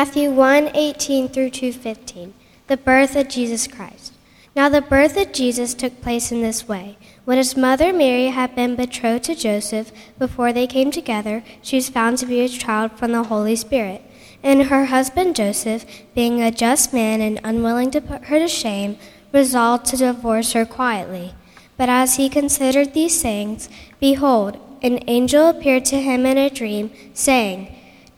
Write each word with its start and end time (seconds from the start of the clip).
Matthew 0.00 0.30
1 0.30 0.70
18 0.72 1.28
through 1.28 1.50
2:15, 1.50 2.32
the 2.68 2.78
birth 2.78 3.16
of 3.16 3.28
Jesus 3.28 3.66
Christ. 3.66 4.14
Now 4.56 4.70
the 4.70 4.80
birth 4.80 5.14
of 5.18 5.30
Jesus 5.30 5.74
took 5.74 6.00
place 6.00 6.32
in 6.32 6.40
this 6.40 6.66
way. 6.66 6.96
When 7.26 7.36
his 7.36 7.54
mother 7.54 7.92
Mary 7.92 8.28
had 8.28 8.56
been 8.56 8.76
betrothed 8.76 9.24
to 9.24 9.34
Joseph, 9.34 9.92
before 10.18 10.54
they 10.54 10.66
came 10.66 10.90
together, 10.90 11.42
she 11.60 11.76
was 11.76 11.90
found 11.90 12.16
to 12.16 12.24
be 12.24 12.40
a 12.40 12.48
child 12.48 12.92
from 12.92 13.12
the 13.12 13.24
Holy 13.24 13.54
Spirit. 13.56 14.00
And 14.42 14.62
her 14.72 14.86
husband 14.86 15.36
Joseph, 15.36 15.84
being 16.14 16.40
a 16.40 16.50
just 16.50 16.94
man 16.94 17.20
and 17.20 17.38
unwilling 17.44 17.90
to 17.90 18.00
put 18.00 18.24
her 18.32 18.38
to 18.38 18.48
shame, 18.48 18.96
resolved 19.34 19.84
to 19.88 19.98
divorce 19.98 20.54
her 20.54 20.64
quietly. 20.64 21.34
But 21.76 21.90
as 21.90 22.16
he 22.16 22.30
considered 22.30 22.94
these 22.94 23.20
things, 23.20 23.68
behold, 24.00 24.56
an 24.80 25.00
angel 25.08 25.46
appeared 25.50 25.84
to 25.92 26.00
him 26.00 26.24
in 26.24 26.38
a 26.38 26.48
dream, 26.48 26.90
saying, 27.12 27.76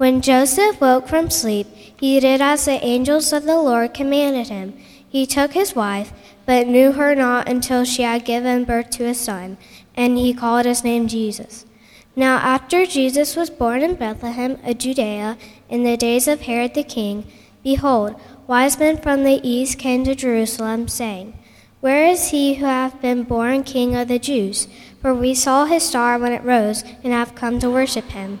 When 0.00 0.22
Joseph 0.22 0.80
woke 0.80 1.08
from 1.08 1.28
sleep, 1.28 1.66
he 1.94 2.18
did 2.20 2.40
as 2.40 2.64
the 2.64 2.82
angels 2.82 3.34
of 3.34 3.44
the 3.44 3.60
Lord 3.60 3.92
commanded 3.92 4.48
him. 4.48 4.72
He 5.06 5.26
took 5.26 5.52
his 5.52 5.74
wife, 5.74 6.14
but 6.46 6.66
knew 6.66 6.92
her 6.92 7.14
not 7.14 7.46
until 7.46 7.84
she 7.84 8.00
had 8.00 8.24
given 8.24 8.64
birth 8.64 8.88
to 8.92 9.04
a 9.04 9.12
son, 9.12 9.58
and 9.94 10.16
he 10.16 10.32
called 10.32 10.64
his 10.64 10.82
name 10.82 11.06
Jesus. 11.06 11.66
Now, 12.16 12.38
after 12.38 12.86
Jesus 12.86 13.36
was 13.36 13.50
born 13.50 13.82
in 13.82 13.94
Bethlehem 13.94 14.56
of 14.64 14.78
Judea, 14.78 15.36
in 15.68 15.82
the 15.82 15.98
days 15.98 16.26
of 16.26 16.40
Herod 16.40 16.72
the 16.72 16.82
king, 16.82 17.26
behold, 17.62 18.18
wise 18.46 18.78
men 18.78 18.96
from 18.96 19.24
the 19.24 19.46
east 19.46 19.78
came 19.78 20.04
to 20.04 20.14
Jerusalem, 20.14 20.88
saying, 20.88 21.38
where 21.80 22.06
is 22.06 22.30
he 22.30 22.54
who 22.54 22.64
hath 22.64 23.02
been 23.02 23.24
born 23.24 23.64
King 23.64 23.94
of 23.96 24.08
the 24.08 24.18
Jews? 24.18 24.66
For 25.02 25.12
we 25.12 25.34
saw 25.34 25.66
his 25.66 25.82
star 25.82 26.18
when 26.18 26.32
it 26.32 26.42
rose, 26.42 26.84
and 27.04 27.12
have 27.12 27.34
come 27.34 27.58
to 27.58 27.68
worship 27.68 28.06
him. 28.06 28.40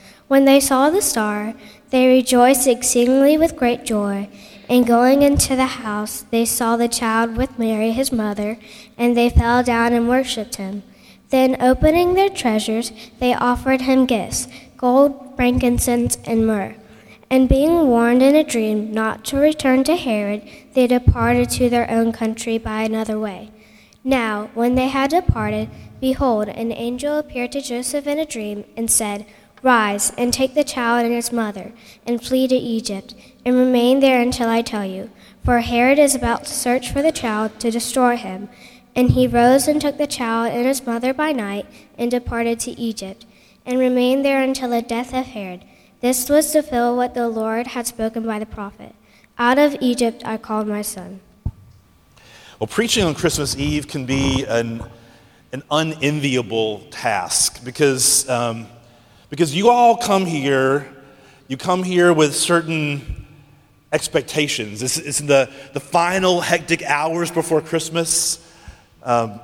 When 0.31 0.45
they 0.45 0.61
saw 0.61 0.89
the 0.89 1.01
star, 1.01 1.55
they 1.89 2.07
rejoiced 2.07 2.65
exceedingly 2.65 3.37
with 3.37 3.57
great 3.57 3.83
joy. 3.83 4.29
And 4.69 4.87
going 4.87 5.23
into 5.23 5.57
the 5.57 5.83
house, 5.83 6.21
they 6.31 6.45
saw 6.45 6.77
the 6.77 6.87
child 6.87 7.35
with 7.35 7.59
Mary 7.59 7.91
his 7.91 8.13
mother, 8.13 8.57
and 8.97 9.17
they 9.17 9.29
fell 9.29 9.61
down 9.61 9.91
and 9.91 10.07
worshipped 10.07 10.55
him. 10.55 10.83
Then, 11.31 11.61
opening 11.61 12.13
their 12.13 12.29
treasures, 12.29 12.93
they 13.19 13.33
offered 13.33 13.81
him 13.81 14.05
gifts 14.05 14.47
gold, 14.77 15.33
frankincense, 15.35 16.17
and 16.23 16.47
myrrh. 16.47 16.75
And 17.29 17.49
being 17.49 17.89
warned 17.89 18.23
in 18.23 18.33
a 18.33 18.45
dream 18.45 18.93
not 18.93 19.25
to 19.25 19.37
return 19.37 19.83
to 19.83 19.97
Herod, 19.97 20.43
they 20.75 20.87
departed 20.87 21.49
to 21.49 21.69
their 21.69 21.91
own 21.91 22.13
country 22.13 22.57
by 22.57 22.83
another 22.83 23.19
way. 23.19 23.51
Now, 24.01 24.49
when 24.53 24.75
they 24.75 24.87
had 24.87 25.09
departed, 25.09 25.69
behold, 25.99 26.47
an 26.47 26.71
angel 26.71 27.17
appeared 27.17 27.51
to 27.51 27.61
Joseph 27.61 28.07
in 28.07 28.17
a 28.17 28.25
dream 28.25 28.63
and 28.77 28.89
said, 28.89 29.25
Rise 29.63 30.11
and 30.17 30.33
take 30.33 30.55
the 30.55 30.63
child 30.63 31.05
and 31.05 31.13
his 31.13 31.31
mother, 31.31 31.71
and 32.05 32.23
flee 32.23 32.47
to 32.47 32.55
Egypt, 32.55 33.13
and 33.45 33.55
remain 33.55 33.99
there 33.99 34.19
until 34.19 34.49
I 34.49 34.61
tell 34.61 34.85
you. 34.85 35.11
For 35.45 35.59
Herod 35.59 35.99
is 35.99 36.15
about 36.15 36.45
to 36.45 36.53
search 36.53 36.91
for 36.91 37.01
the 37.01 37.11
child 37.11 37.59
to 37.59 37.71
destroy 37.71 38.15
him. 38.15 38.49
And 38.95 39.11
he 39.11 39.27
rose 39.27 39.67
and 39.67 39.79
took 39.79 39.97
the 39.97 40.07
child 40.07 40.51
and 40.51 40.65
his 40.65 40.85
mother 40.85 41.13
by 41.13 41.31
night, 41.31 41.65
and 41.97 42.11
departed 42.11 42.59
to 42.61 42.79
Egypt, 42.79 43.25
and 43.65 43.79
remained 43.79 44.25
there 44.25 44.41
until 44.41 44.69
the 44.69 44.81
death 44.81 45.13
of 45.13 45.27
Herod. 45.27 45.63
This 46.01 46.27
was 46.29 46.51
to 46.51 46.63
fulfill 46.63 46.97
what 46.97 47.13
the 47.13 47.29
Lord 47.29 47.67
had 47.67 47.85
spoken 47.85 48.25
by 48.25 48.39
the 48.39 48.45
prophet 48.45 48.95
Out 49.37 49.59
of 49.59 49.75
Egypt 49.79 50.23
I 50.25 50.37
called 50.37 50.67
my 50.67 50.81
son. 50.81 51.21
Well, 52.59 52.67
preaching 52.67 53.03
on 53.03 53.13
Christmas 53.15 53.55
Eve 53.55 53.87
can 53.87 54.05
be 54.05 54.43
an, 54.45 54.83
an 55.51 55.63
unenviable 55.71 56.81
task 56.91 57.63
because, 57.63 58.27
um, 58.29 58.67
because 59.31 59.55
you 59.55 59.69
all 59.69 59.95
come 59.95 60.25
here, 60.25 60.85
you 61.47 61.55
come 61.55 61.83
here 61.83 62.13
with 62.13 62.35
certain 62.35 63.25
expectations. 63.93 64.83
It's, 64.83 64.97
it's 64.97 65.19
the, 65.19 65.49
the 65.71 65.79
final 65.79 66.41
hectic 66.41 66.83
hours 66.83 67.31
before 67.31 67.61
Christmas. 67.61 68.45
Um, 69.01 69.39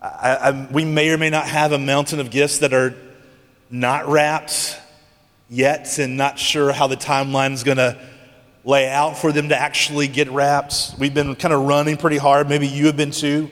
I, 0.00 0.36
I, 0.36 0.68
we 0.72 0.86
may 0.86 1.10
or 1.10 1.18
may 1.18 1.28
not 1.28 1.46
have 1.46 1.72
a 1.72 1.78
mountain 1.78 2.18
of 2.18 2.30
gifts 2.30 2.60
that 2.60 2.72
are 2.72 2.94
not 3.68 4.08
wrapped 4.08 4.80
yet 5.50 5.98
and 5.98 6.16
not 6.16 6.38
sure 6.38 6.72
how 6.72 6.86
the 6.86 6.96
timeline 6.96 7.52
is 7.52 7.62
going 7.62 7.76
to 7.76 7.98
lay 8.64 8.88
out 8.88 9.18
for 9.18 9.32
them 9.32 9.50
to 9.50 9.56
actually 9.56 10.08
get 10.08 10.30
wrapped. 10.30 10.94
We've 10.98 11.12
been 11.12 11.36
kind 11.36 11.52
of 11.52 11.66
running 11.66 11.98
pretty 11.98 12.16
hard. 12.16 12.48
Maybe 12.48 12.68
you 12.68 12.86
have 12.86 12.96
been 12.96 13.10
too. 13.10 13.50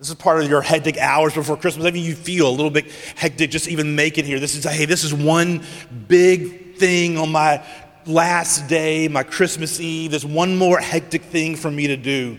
This 0.00 0.08
is 0.08 0.14
part 0.14 0.42
of 0.42 0.48
your 0.48 0.62
hectic 0.62 0.96
hours 0.96 1.34
before 1.34 1.58
Christmas. 1.58 1.84
Maybe 1.84 2.00
you 2.00 2.14
feel 2.14 2.48
a 2.48 2.50
little 2.50 2.70
bit 2.70 2.90
hectic 3.16 3.50
just 3.50 3.68
even 3.68 3.94
making 3.94 4.24
here. 4.24 4.40
This 4.40 4.56
is, 4.56 4.64
hey, 4.64 4.86
this 4.86 5.04
is 5.04 5.12
one 5.12 5.62
big 6.08 6.76
thing 6.76 7.18
on 7.18 7.30
my 7.30 7.62
last 8.06 8.66
day, 8.66 9.08
my 9.08 9.22
Christmas 9.22 9.78
Eve. 9.78 10.12
There's 10.12 10.24
one 10.24 10.56
more 10.56 10.78
hectic 10.78 11.24
thing 11.24 11.54
for 11.54 11.70
me 11.70 11.88
to 11.88 11.98
do. 11.98 12.38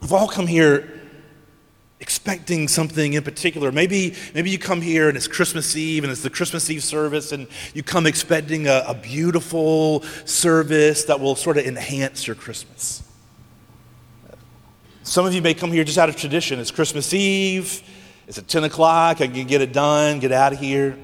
We've 0.00 0.12
all 0.12 0.26
come 0.26 0.48
here 0.48 1.00
expecting 2.00 2.66
something 2.66 3.12
in 3.12 3.22
particular. 3.22 3.70
Maybe, 3.70 4.16
maybe 4.34 4.50
you 4.50 4.58
come 4.58 4.80
here 4.80 5.06
and 5.06 5.16
it's 5.16 5.28
Christmas 5.28 5.76
Eve 5.76 6.02
and 6.02 6.10
it's 6.10 6.24
the 6.24 6.30
Christmas 6.30 6.68
Eve 6.68 6.82
service, 6.82 7.30
and 7.30 7.46
you 7.74 7.84
come 7.84 8.08
expecting 8.08 8.66
a, 8.66 8.82
a 8.88 8.94
beautiful 8.94 10.02
service 10.24 11.04
that 11.04 11.20
will 11.20 11.36
sort 11.36 11.58
of 11.58 11.64
enhance 11.64 12.26
your 12.26 12.34
Christmas. 12.34 13.04
Some 15.02 15.24
of 15.24 15.32
you 15.32 15.40
may 15.40 15.54
come 15.54 15.72
here 15.72 15.82
just 15.82 15.96
out 15.96 16.10
of 16.10 16.16
tradition. 16.16 16.60
It's 16.60 16.70
Christmas 16.70 17.14
Eve, 17.14 17.82
it's 18.28 18.36
at 18.36 18.46
10 18.46 18.64
o'clock, 18.64 19.22
I 19.22 19.28
can 19.28 19.46
get 19.46 19.62
it 19.62 19.72
done, 19.72 20.20
get 20.20 20.30
out 20.30 20.52
of 20.52 20.58
here. 20.58 20.98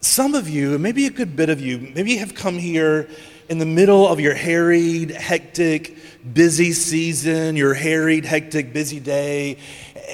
Some 0.00 0.34
of 0.34 0.48
you, 0.48 0.78
maybe 0.78 1.06
a 1.06 1.10
good 1.10 1.34
bit 1.34 1.50
of 1.50 1.60
you, 1.60 1.92
maybe 1.94 2.16
have 2.16 2.36
come 2.36 2.56
here 2.56 3.08
in 3.48 3.58
the 3.58 3.66
middle 3.66 4.06
of 4.06 4.20
your 4.20 4.34
harried, 4.34 5.10
hectic, 5.10 5.98
busy 6.32 6.72
season, 6.72 7.56
your 7.56 7.74
harried, 7.74 8.24
hectic, 8.24 8.72
busy 8.72 9.00
day, 9.00 9.58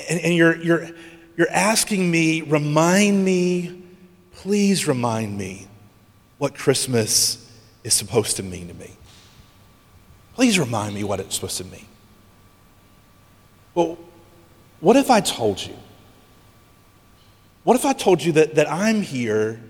and, 0.08 0.18
and 0.20 0.34
you're, 0.34 0.56
you're, 0.56 0.88
you're 1.36 1.50
asking 1.50 2.10
me, 2.10 2.40
remind 2.40 3.22
me, 3.22 3.82
please 4.32 4.88
remind 4.88 5.36
me 5.36 5.66
what 6.38 6.54
Christmas 6.54 7.52
is 7.84 7.92
supposed 7.92 8.36
to 8.36 8.42
mean 8.42 8.68
to 8.68 8.74
me. 8.74 8.90
Please 10.34 10.58
remind 10.58 10.94
me 10.94 11.04
what 11.04 11.20
it's 11.20 11.34
supposed 11.34 11.58
to 11.58 11.64
mean. 11.64 11.84
Well, 13.76 13.98
what 14.80 14.96
if 14.96 15.10
I 15.10 15.20
told 15.20 15.64
you? 15.64 15.76
What 17.62 17.76
if 17.76 17.84
I 17.84 17.92
told 17.92 18.22
you 18.22 18.32
that, 18.32 18.54
that 18.54 18.70
I'm 18.70 19.02
here 19.02 19.60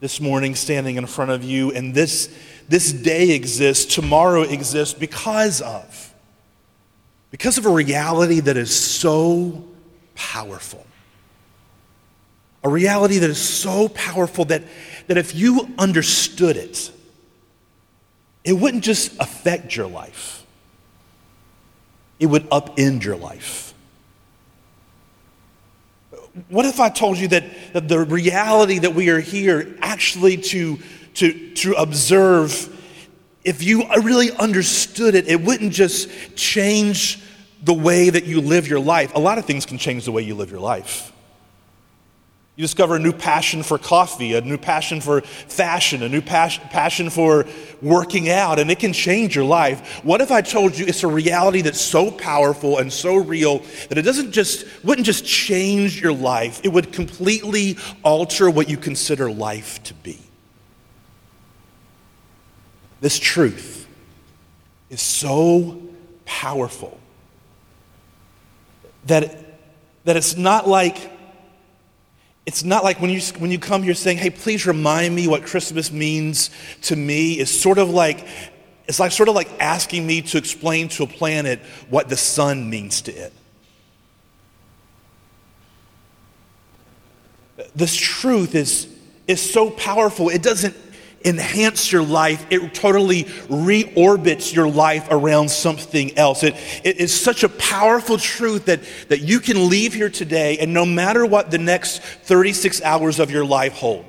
this 0.00 0.20
morning 0.20 0.54
standing 0.54 0.96
in 0.96 1.06
front 1.06 1.30
of 1.30 1.42
you 1.42 1.72
and 1.72 1.94
this 1.94 2.32
this 2.68 2.92
day 2.92 3.30
exists, 3.30 3.92
tomorrow 3.94 4.42
exists 4.42 4.94
because 4.94 5.60
of 5.62 6.14
because 7.30 7.56
of 7.56 7.64
a 7.64 7.70
reality 7.70 8.40
that 8.40 8.56
is 8.56 8.74
so 8.74 9.64
powerful. 10.14 10.86
A 12.62 12.68
reality 12.68 13.18
that 13.18 13.30
is 13.30 13.40
so 13.40 13.88
powerful 13.88 14.44
that, 14.46 14.62
that 15.06 15.16
if 15.16 15.34
you 15.34 15.72
understood 15.78 16.56
it, 16.56 16.92
it 18.44 18.52
wouldn't 18.52 18.84
just 18.84 19.18
affect 19.18 19.74
your 19.74 19.86
life, 19.86 20.39
it 22.20 22.26
would 22.26 22.48
upend 22.50 23.02
your 23.02 23.16
life. 23.16 23.74
What 26.48 26.66
if 26.66 26.78
I 26.78 26.90
told 26.90 27.18
you 27.18 27.28
that, 27.28 27.44
that 27.72 27.88
the 27.88 28.00
reality 28.00 28.78
that 28.80 28.94
we 28.94 29.08
are 29.08 29.18
here 29.18 29.76
actually 29.80 30.36
to, 30.36 30.78
to, 31.14 31.54
to 31.54 31.72
observe, 31.72 32.68
if 33.42 33.64
you 33.64 33.84
really 34.02 34.30
understood 34.30 35.14
it, 35.14 35.26
it 35.26 35.40
wouldn't 35.40 35.72
just 35.72 36.36
change 36.36 37.20
the 37.62 37.74
way 37.74 38.10
that 38.10 38.24
you 38.24 38.40
live 38.40 38.68
your 38.68 38.80
life? 38.80 39.12
A 39.14 39.18
lot 39.18 39.38
of 39.38 39.46
things 39.46 39.66
can 39.66 39.78
change 39.78 40.04
the 40.04 40.12
way 40.12 40.22
you 40.22 40.34
live 40.34 40.50
your 40.50 40.60
life. 40.60 41.12
You 42.60 42.64
discover 42.66 42.96
a 42.96 42.98
new 42.98 43.14
passion 43.14 43.62
for 43.62 43.78
coffee, 43.78 44.34
a 44.34 44.42
new 44.42 44.58
passion 44.58 45.00
for 45.00 45.22
fashion, 45.22 46.02
a 46.02 46.10
new 46.10 46.20
pas- 46.20 46.58
passion 46.68 47.08
for 47.08 47.46
working 47.80 48.28
out, 48.28 48.58
and 48.58 48.70
it 48.70 48.78
can 48.78 48.92
change 48.92 49.34
your 49.34 49.46
life. 49.46 50.04
What 50.04 50.20
if 50.20 50.30
I 50.30 50.42
told 50.42 50.76
you 50.76 50.84
it's 50.84 51.02
a 51.02 51.08
reality 51.08 51.62
that's 51.62 51.80
so 51.80 52.10
powerful 52.10 52.76
and 52.76 52.92
so 52.92 53.16
real 53.16 53.62
that 53.88 53.96
it 53.96 54.02
doesn't 54.02 54.32
just 54.32 54.66
wouldn't 54.84 55.06
just 55.06 55.24
change 55.24 56.02
your 56.02 56.12
life, 56.12 56.60
it 56.62 56.68
would 56.68 56.92
completely 56.92 57.78
alter 58.02 58.50
what 58.50 58.68
you 58.68 58.76
consider 58.76 59.32
life 59.32 59.82
to 59.84 59.94
be. 59.94 60.18
This 63.00 63.18
truth 63.18 63.88
is 64.90 65.00
so 65.00 65.80
powerful 66.26 67.00
that, 69.06 69.34
that 70.04 70.18
it's 70.18 70.36
not 70.36 70.68
like 70.68 71.10
it's 72.50 72.64
not 72.64 72.82
like 72.82 73.00
when 73.00 73.10
you, 73.10 73.20
when 73.38 73.52
you 73.52 73.60
come 73.60 73.84
here 73.84 73.94
saying, 73.94 74.18
hey, 74.18 74.28
please 74.28 74.66
remind 74.66 75.14
me 75.14 75.28
what 75.28 75.44
Christmas 75.44 75.92
means 75.92 76.50
to 76.82 76.96
me. 76.96 77.34
It's 77.34 77.48
sort 77.48 77.78
of 77.78 77.90
like, 77.90 78.26
it's 78.88 78.98
like 78.98 79.12
sort 79.12 79.28
of 79.28 79.36
like 79.36 79.48
asking 79.60 80.04
me 80.04 80.20
to 80.22 80.36
explain 80.36 80.88
to 80.88 81.04
a 81.04 81.06
planet 81.06 81.60
what 81.90 82.08
the 82.08 82.16
sun 82.16 82.68
means 82.68 83.02
to 83.02 83.12
it. 83.12 83.32
This 87.76 87.94
truth 87.94 88.56
is, 88.56 88.88
is 89.28 89.40
so 89.40 89.70
powerful, 89.70 90.28
it 90.28 90.42
doesn't 90.42 90.74
enhance 91.24 91.92
your 91.92 92.02
life, 92.02 92.46
it 92.50 92.74
totally 92.74 93.24
reorbits 93.24 94.54
your 94.54 94.68
life 94.68 95.06
around 95.10 95.50
something 95.50 96.16
else. 96.16 96.42
It, 96.42 96.54
it 96.82 96.96
is 96.98 97.18
such 97.18 97.44
a 97.44 97.48
powerful 97.48 98.16
truth 98.16 98.66
that, 98.66 98.80
that 99.08 99.20
you 99.20 99.40
can 99.40 99.68
leave 99.68 99.94
here 99.94 100.10
today, 100.10 100.58
and 100.58 100.72
no 100.72 100.86
matter 100.86 101.26
what 101.26 101.50
the 101.50 101.58
next 101.58 102.02
36 102.02 102.82
hours 102.82 103.18
of 103.18 103.30
your 103.30 103.44
life 103.44 103.74
hold, 103.74 104.06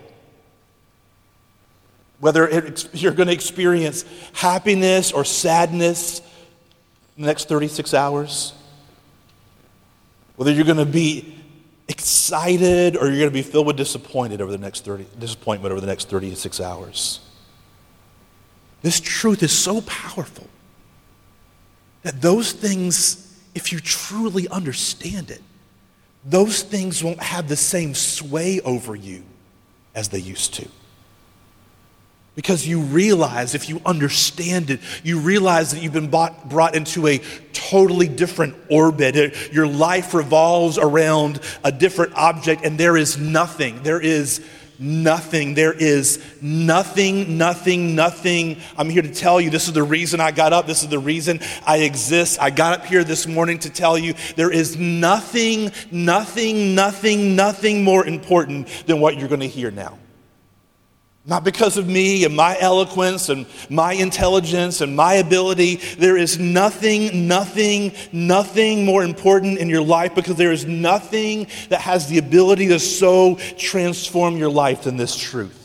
whether 2.19 2.48
it, 2.48 2.88
you're 2.94 3.13
going 3.13 3.28
to 3.28 3.34
experience 3.34 4.06
happiness 4.34 5.12
or 5.12 5.25
sadness 5.25 6.19
in 7.18 7.24
the 7.24 7.28
next 7.28 7.50
36 7.50 7.94
hours, 7.94 8.54
whether 10.38 10.52
you're 10.52 10.66
going 10.66 10.78
to 10.78 10.86
be 10.86 11.41
excited 11.88 12.95
or 12.95 13.07
you're 13.07 13.18
going 13.18 13.30
to 13.30 13.31
be 13.31 13.42
filled 13.42 13.68
with 13.68 13.78
disappointed 13.78 14.42
over 14.42 14.51
the 14.51 14.57
next 14.57 14.86
30, 14.86 15.06
disappointment 15.19 15.72
over 15.72 15.81
the 15.81 15.88
next 15.88 16.10
36 16.10 16.60
hours. 16.60 17.19
This 18.81 19.00
truth 19.00 19.44
is 19.44 19.51
so 19.51 19.81
powerful 19.81 20.48
that 22.04 22.22
those 22.22 22.51
things, 22.51 23.39
if 23.54 23.72
you 23.72 23.80
truly 23.80 24.48
understand 24.48 25.30
it, 25.30 25.42
those 26.24 26.62
things 26.62 27.04
won't 27.04 27.22
have 27.22 27.48
the 27.48 27.56
same 27.56 27.94
sway 27.94 28.62
over 28.62 28.95
you 28.95 29.24
as 29.95 30.10
they 30.10 30.19
used 30.19 30.54
to. 30.56 30.68
Because 32.36 32.66
you 32.66 32.80
realize, 32.80 33.56
if 33.56 33.68
you 33.68 33.81
understand 33.86 34.69
it, 34.69 34.80
you 35.04 35.19
realize 35.19 35.72
that 35.72 35.84
you've 35.84 35.94
been 35.94 36.10
bought, 36.10 36.48
brought 36.48 36.75
into 36.75 37.06
a 37.07 37.19
totally 37.72 38.10
different 38.10 38.54
orbit. 38.70 39.16
Your 39.54 39.66
life 39.66 40.14
revolves 40.14 40.78
around 40.78 41.40
a 41.64 41.72
different 41.72 42.14
object, 42.16 42.66
and 42.66 42.78
there 42.78 42.98
is 42.98 43.18
nothing. 43.18 43.82
There 43.84 44.02
is 44.02 44.42
nothing. 44.78 45.54
There 45.54 45.72
is 45.72 46.22
nothing, 46.42 47.38
nothing, 47.38 47.96
nothing. 47.96 48.58
I'm 48.78 48.90
here 48.90 49.04
to 49.04 49.14
tell 49.14 49.40
you 49.40 49.50
this 49.50 49.68
is 49.68 49.74
the 49.74 49.84
reason 49.84 50.20
I 50.20 50.32
got 50.32 50.52
up. 50.52 50.68
This 50.68 50.84
is 50.84 50.90
the 50.90 51.00
reason 51.00 51.40
I 51.66 51.78
exist. 51.78 52.42
I 52.42 52.50
got 52.50 52.80
up 52.80 52.86
here 52.86 53.06
this 53.06 53.26
morning 53.26 53.60
to 53.60 53.70
tell 53.70 53.98
you 53.98 54.16
there 54.36 54.52
is 54.52 54.76
nothing, 54.78 55.72
nothing, 55.92 56.76
nothing, 56.76 57.36
nothing 57.38 57.84
more 57.86 58.06
important 58.06 58.68
than 58.86 59.00
what 59.00 59.18
you're 59.18 59.30
going 59.30 59.42
to 59.42 59.48
hear 59.48 59.72
now. 59.72 59.98
Not 61.24 61.44
because 61.44 61.78
of 61.78 61.88
me 61.88 62.26
and 62.26 62.36
my 62.36 62.58
eloquence 62.60 63.30
and 63.30 63.46
my 63.70 63.94
intelligence 63.94 64.82
and 64.82 64.96
my 64.96 65.16
ability. 65.16 65.76
There 65.76 66.18
is 66.18 66.40
nothing, 66.40 67.28
nothing, 67.28 67.94
nothing 68.12 68.86
more 68.86 69.04
important 69.04 69.60
in 69.60 69.70
your 69.70 69.84
life 69.84 70.16
because 70.16 70.36
there 70.36 70.52
is 70.52 70.66
nothing 70.66 71.46
that 71.70 71.82
has 71.82 72.08
the 72.08 72.18
ability 72.18 72.70
to 72.70 72.80
so 72.80 73.36
transform 73.58 74.38
your 74.38 74.50
life 74.50 74.84
than 74.84 74.98
this 74.98 75.16
truth. 75.16 75.60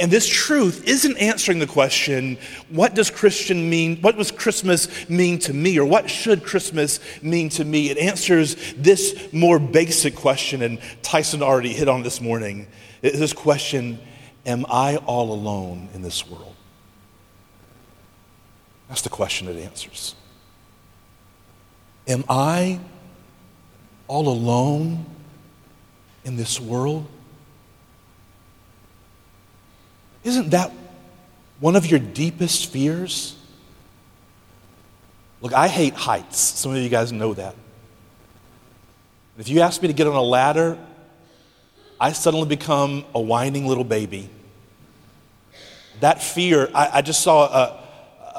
And 0.00 0.10
this 0.10 0.26
truth 0.26 0.84
isn't 0.86 1.18
answering 1.18 1.58
the 1.58 1.66
question, 1.66 2.38
what 2.70 2.94
does 2.94 3.10
Christian 3.10 3.68
mean? 3.68 4.00
What 4.00 4.16
does 4.16 4.30
Christmas 4.30 5.10
mean 5.10 5.38
to 5.40 5.52
me? 5.52 5.78
Or 5.78 5.84
what 5.84 6.08
should 6.08 6.44
Christmas 6.44 7.00
mean 7.22 7.50
to 7.50 7.64
me? 7.64 7.90
It 7.90 7.98
answers 7.98 8.56
this 8.74 9.30
more 9.34 9.58
basic 9.58 10.16
question, 10.16 10.62
and 10.62 10.78
Tyson 11.02 11.42
already 11.42 11.74
hit 11.74 11.88
on 11.88 12.02
this 12.02 12.20
morning. 12.22 12.68
This 13.02 13.34
question 13.34 13.98
Am 14.46 14.64
I 14.70 14.96
all 14.96 15.32
alone 15.32 15.88
in 15.94 16.02
this 16.02 16.26
world? 16.26 16.54
That's 18.88 19.02
the 19.02 19.08
question 19.08 19.48
it 19.48 19.56
answers. 19.56 20.14
Am 22.08 22.24
I 22.28 22.80
all 24.08 24.28
alone 24.28 25.06
in 26.24 26.36
this 26.36 26.58
world? 26.60 27.06
Isn't 30.24 30.50
that 30.50 30.72
one 31.60 31.76
of 31.76 31.86
your 31.86 32.00
deepest 32.00 32.72
fears? 32.72 33.36
Look, 35.40 35.52
I 35.52 35.68
hate 35.68 35.94
heights. 35.94 36.38
Some 36.38 36.72
of 36.72 36.78
you 36.78 36.88
guys 36.88 37.12
know 37.12 37.32
that. 37.34 37.54
If 39.38 39.48
you 39.48 39.60
ask 39.60 39.80
me 39.80 39.88
to 39.88 39.94
get 39.94 40.06
on 40.06 40.14
a 40.14 40.22
ladder, 40.22 40.76
I 42.00 42.12
suddenly 42.12 42.48
become 42.48 43.04
a 43.14 43.20
whining 43.20 43.66
little 43.66 43.84
baby. 43.84 44.30
That 46.00 46.22
fear, 46.22 46.70
I, 46.74 46.90
I 46.94 47.02
just 47.02 47.22
saw 47.22 47.44
a, 47.44 47.84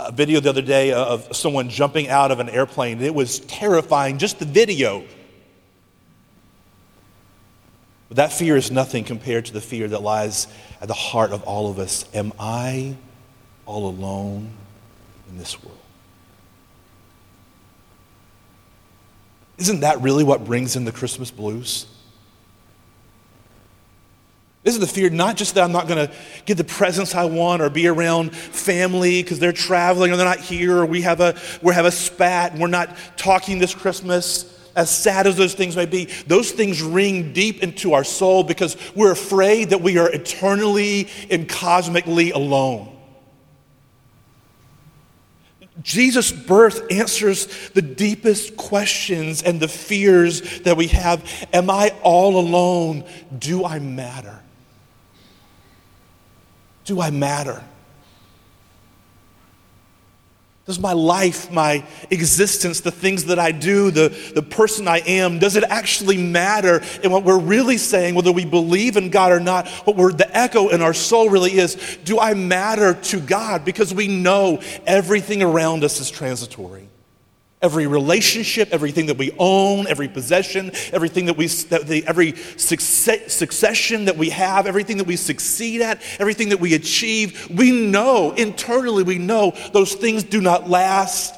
a 0.08 0.12
video 0.12 0.40
the 0.40 0.50
other 0.50 0.64
day 0.64 0.94
of 0.94 1.36
someone 1.36 1.70
jumping 1.70 2.08
out 2.10 2.32
of 2.32 2.40
an 2.40 2.50
airplane. 2.50 3.00
It 3.02 3.14
was 3.14 3.40
terrifying, 3.42 4.18
just 4.18 4.40
the 4.40 4.46
video. 4.46 5.04
But 8.08 8.18
that 8.18 8.34
fear 8.34 8.58
is 8.58 8.72
nothing 8.72 9.04
compared 9.04 9.46
to 9.46 9.54
the 9.54 9.62
fear 9.62 9.88
that 9.88 10.02
lies 10.02 10.48
at 10.82 10.88
the 10.88 10.96
heart 10.96 11.32
of 11.32 11.44
all 11.44 11.70
of 11.70 11.78
us. 11.78 12.06
Am 12.16 12.34
I 12.40 12.98
all 13.68 13.88
alone 13.88 14.50
in 15.30 15.38
this 15.38 15.64
world? 15.64 15.78
Isn't 19.60 19.82
that 19.82 20.02
really 20.02 20.24
what 20.24 20.44
brings 20.44 20.76
in 20.76 20.84
the 20.84 20.92
Christmas 20.92 21.30
blues? 21.30 21.86
This 24.64 24.76
is 24.76 24.80
the 24.80 24.88
fear, 24.88 25.10
not 25.10 25.38
just 25.38 25.56
that 25.56 25.64
I'm 25.64 25.72
not 25.72 25.88
going 25.88 26.08
to 26.08 26.14
get 26.46 26.58
the 26.58 26.64
presents 26.64 27.16
I 27.16 27.26
want 27.26 27.64
or 27.64 27.70
be 27.72 27.88
around 27.88 28.36
family 28.36 29.24
because 29.24 29.40
they're 29.40 29.52
traveling 29.52 30.12
or 30.12 30.18
they're 30.18 30.26
not 30.26 30.40
here 30.40 30.78
or 30.78 30.86
we 30.86 31.02
have 31.02 31.20
a, 31.20 31.36
we 31.64 31.74
have 31.74 31.86
a 31.86 31.92
spat 31.92 32.52
and 32.52 32.62
we're 32.62 32.68
not 32.68 32.96
talking 33.18 33.58
this 33.58 33.74
Christmas. 33.74 34.48
As 34.74 34.90
sad 34.90 35.28
as 35.28 35.36
those 35.36 35.54
things 35.54 35.76
may 35.76 35.86
be, 35.86 36.06
those 36.28 36.52
things 36.52 36.82
ring 36.82 37.34
deep 37.34 37.62
into 37.62 37.94
our 37.94 38.06
soul 38.06 38.44
because 38.44 38.78
we're 38.96 39.12
afraid 39.12 39.72
that 39.72 39.82
we 39.82 39.98
are 39.98 40.10
eternally 40.10 41.10
and 41.30 41.50
cosmically 41.50 42.32
alone. 42.32 42.96
Jesus' 45.82 46.32
birth 46.32 46.90
answers 46.92 47.48
the 47.70 47.82
deepest 47.82 48.56
questions 48.56 49.42
and 49.42 49.60
the 49.60 49.68
fears 49.68 50.62
that 50.62 50.78
we 50.78 50.88
have. 50.88 51.48
Am 51.52 51.70
I 51.70 51.94
all 52.04 52.40
alone? 52.40 53.04
Do 53.38 53.66
I 53.66 53.80
matter? 53.80 54.40
Do 56.92 57.00
I 57.00 57.10
matter? 57.10 57.64
Does 60.66 60.78
my 60.78 60.92
life, 60.92 61.50
my 61.50 61.86
existence, 62.10 62.82
the 62.82 62.92
things 62.92 63.24
that 63.28 63.40
I 63.40 63.54
do, 63.54 63.92
the, 63.92 64.10
the 64.36 64.42
person 64.42 64.90
I 64.90 64.98
am, 64.98 65.40
does 65.40 65.56
it 65.56 65.64
actually 65.64 66.18
matter? 66.18 66.84
And 67.02 67.14
what 67.14 67.24
we're 67.24 67.40
really 67.40 67.78
saying, 67.78 68.14
whether 68.14 68.34
we 68.34 68.44
believe 68.44 68.98
in 68.98 69.10
God 69.10 69.32
or 69.32 69.40
not, 69.40 69.70
what 69.86 69.96
we're, 69.96 70.12
the 70.12 70.38
echo 70.38 70.68
in 70.68 70.82
our 70.82 70.94
soul 70.94 71.30
really 71.30 71.54
is 71.54 71.98
do 72.04 72.20
I 72.20 72.34
matter 72.34 72.96
to 72.96 73.22
God? 73.22 73.64
Because 73.64 73.94
we 73.94 74.10
know 74.10 74.62
everything 74.86 75.42
around 75.42 75.86
us 75.86 76.02
is 76.02 76.12
transitory. 76.12 76.90
Every 77.62 77.86
relationship, 77.86 78.70
everything 78.72 79.06
that 79.06 79.18
we 79.18 79.32
own, 79.38 79.86
every 79.88 80.08
possession, 80.08 80.72
everything 80.92 81.26
that 81.26 81.38
we, 81.38 81.48
that 81.48 81.88
the, 81.88 82.06
every 82.08 82.36
success, 82.58 83.34
succession 83.34 84.06
that 84.06 84.18
we 84.18 84.30
have, 84.30 84.66
everything 84.66 84.98
that 84.98 85.06
we 85.06 85.16
succeed 85.16 85.82
at, 85.82 86.02
everything 86.20 86.50
that 86.50 86.60
we 86.60 86.74
achieve, 86.74 87.50
we 87.52 87.72
know, 87.72 88.32
internally, 88.32 89.04
we 89.04 89.20
know 89.20 89.54
those 89.74 89.94
things 89.94 90.24
do 90.24 90.42
not 90.42 90.70
last. 90.70 91.36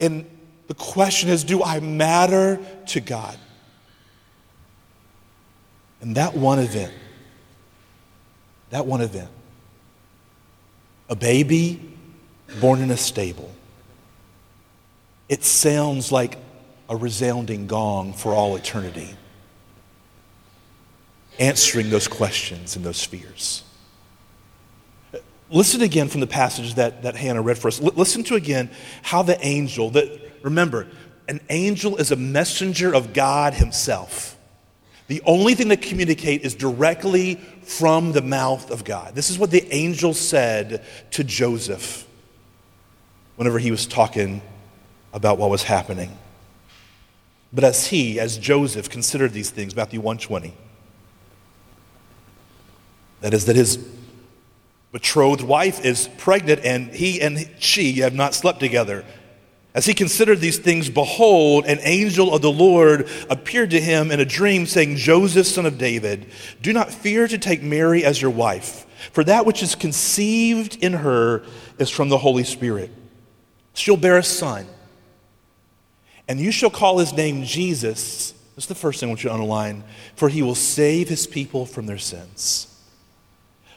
And 0.00 0.26
the 0.66 0.74
question 0.74 1.28
is 1.28 1.44
do 1.44 1.62
I 1.62 1.80
matter 1.80 2.58
to 2.86 3.00
God? 3.00 3.36
And 6.00 6.16
that 6.16 6.34
one 6.34 6.58
event, 6.58 6.92
that 8.70 8.86
one 8.86 9.00
event, 9.02 9.28
a 11.08 11.14
baby 11.14 11.80
born 12.60 12.80
in 12.80 12.90
a 12.90 12.96
stable, 12.96 13.50
it 15.30 15.44
sounds 15.44 16.10
like 16.10 16.36
a 16.88 16.96
resounding 16.96 17.68
gong 17.68 18.12
for 18.12 18.34
all 18.34 18.56
eternity, 18.56 19.14
answering 21.38 21.88
those 21.88 22.08
questions 22.08 22.74
and 22.74 22.84
those 22.84 23.02
fears. 23.04 23.62
Listen 25.48 25.82
again 25.82 26.08
from 26.08 26.20
the 26.20 26.26
passage 26.26 26.74
that, 26.74 27.04
that 27.04 27.14
Hannah 27.14 27.42
read 27.42 27.58
for 27.58 27.68
us. 27.68 27.80
L- 27.80 27.92
listen 27.94 28.24
to 28.24 28.34
again 28.34 28.70
how 29.02 29.22
the 29.22 29.38
angel, 29.46 29.90
that 29.90 30.20
remember, 30.42 30.88
an 31.28 31.40
angel 31.48 31.96
is 31.96 32.10
a 32.10 32.16
messenger 32.16 32.92
of 32.92 33.12
God 33.12 33.54
Himself. 33.54 34.36
The 35.06 35.22
only 35.24 35.54
thing 35.54 35.68
that 35.68 35.80
communicate 35.80 36.42
is 36.42 36.56
directly 36.56 37.36
from 37.62 38.12
the 38.12 38.22
mouth 38.22 38.72
of 38.72 38.82
God. 38.82 39.14
This 39.14 39.30
is 39.30 39.38
what 39.38 39.52
the 39.52 39.64
angel 39.72 40.12
said 40.12 40.84
to 41.12 41.22
Joseph 41.22 42.04
whenever 43.36 43.60
he 43.60 43.70
was 43.70 43.86
talking 43.86 44.42
about 45.12 45.38
what 45.38 45.50
was 45.50 45.64
happening. 45.64 46.16
But 47.52 47.64
as 47.64 47.88
he, 47.88 48.20
as 48.20 48.38
Joseph, 48.38 48.88
considered 48.88 49.32
these 49.32 49.50
things, 49.50 49.74
Matthew 49.74 50.00
120, 50.00 50.54
that 53.20 53.34
is, 53.34 53.46
that 53.46 53.56
his 53.56 53.78
betrothed 54.92 55.42
wife 55.42 55.84
is 55.84 56.08
pregnant 56.18 56.64
and 56.64 56.90
he 56.90 57.20
and 57.20 57.48
she 57.58 57.94
have 58.00 58.14
not 58.14 58.34
slept 58.34 58.60
together. 58.60 59.04
As 59.72 59.86
he 59.86 59.94
considered 59.94 60.40
these 60.40 60.58
things, 60.58 60.90
behold, 60.90 61.64
an 61.66 61.78
angel 61.82 62.34
of 62.34 62.42
the 62.42 62.50
Lord 62.50 63.08
appeared 63.28 63.70
to 63.70 63.80
him 63.80 64.10
in 64.10 64.18
a 64.18 64.24
dream, 64.24 64.66
saying, 64.66 64.96
Joseph, 64.96 65.46
son 65.46 65.64
of 65.64 65.78
David, 65.78 66.26
do 66.60 66.72
not 66.72 66.90
fear 66.90 67.28
to 67.28 67.38
take 67.38 67.62
Mary 67.62 68.04
as 68.04 68.20
your 68.20 68.32
wife, 68.32 68.84
for 69.12 69.22
that 69.22 69.46
which 69.46 69.62
is 69.62 69.76
conceived 69.76 70.82
in 70.82 70.94
her 70.94 71.44
is 71.78 71.88
from 71.88 72.08
the 72.08 72.18
Holy 72.18 72.42
Spirit. 72.42 72.90
She'll 73.74 73.96
bear 73.96 74.18
a 74.18 74.24
son, 74.24 74.66
and 76.30 76.38
you 76.38 76.52
shall 76.52 76.70
call 76.70 76.98
his 76.98 77.12
name 77.12 77.42
Jesus. 77.42 78.32
That's 78.54 78.66
the 78.66 78.76
first 78.76 79.00
thing 79.00 79.08
I 79.08 79.10
want 79.10 79.24
you 79.24 79.30
to 79.30 79.34
underline, 79.34 79.82
for 80.14 80.28
he 80.28 80.42
will 80.42 80.54
save 80.54 81.08
his 81.08 81.26
people 81.26 81.66
from 81.66 81.86
their 81.86 81.98
sins. 81.98 82.68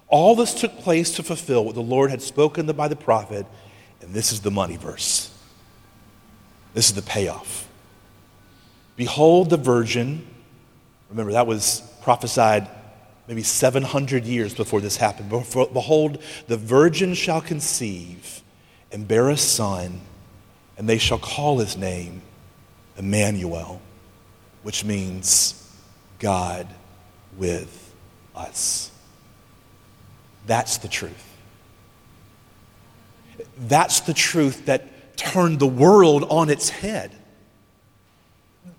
All 0.07 0.35
this 0.35 0.53
took 0.53 0.77
place 0.77 1.15
to 1.15 1.23
fulfill 1.23 1.65
what 1.65 1.73
the 1.73 1.81
Lord 1.81 2.11
had 2.11 2.21
spoken 2.21 2.67
by 2.67 2.87
the 2.87 2.95
prophet, 2.95 3.47
and 4.01 4.13
this 4.13 4.31
is 4.31 4.41
the 4.41 4.51
money 4.51 4.77
verse. 4.77 5.35
This 6.75 6.89
is 6.89 6.93
the 6.93 7.01
payoff. 7.01 7.67
Behold, 8.97 9.49
the 9.49 9.57
virgin, 9.57 10.23
remember 11.09 11.31
that 11.31 11.47
was 11.47 11.81
prophesied 12.03 12.67
maybe 13.27 13.41
700 13.41 14.25
years 14.25 14.53
before 14.53 14.79
this 14.79 14.97
happened. 14.97 15.31
Behold, 15.31 16.21
the 16.47 16.57
virgin 16.57 17.15
shall 17.15 17.41
conceive 17.41 18.43
and 18.91 19.07
bear 19.07 19.31
a 19.31 19.37
son, 19.37 20.01
and 20.77 20.87
they 20.87 20.99
shall 20.99 21.17
call 21.17 21.57
his 21.57 21.75
name 21.75 22.21
Emmanuel, 22.97 23.81
which 24.63 24.85
means 24.85 25.59
God 26.19 26.67
with 27.37 27.93
us. 28.35 28.91
That's 30.45 30.77
the 30.77 30.87
truth. 30.87 31.29
That's 33.57 34.01
the 34.01 34.13
truth 34.13 34.65
that 34.65 35.17
turned 35.17 35.59
the 35.59 35.67
world 35.67 36.25
on 36.29 36.49
its 36.49 36.69
head. 36.69 37.11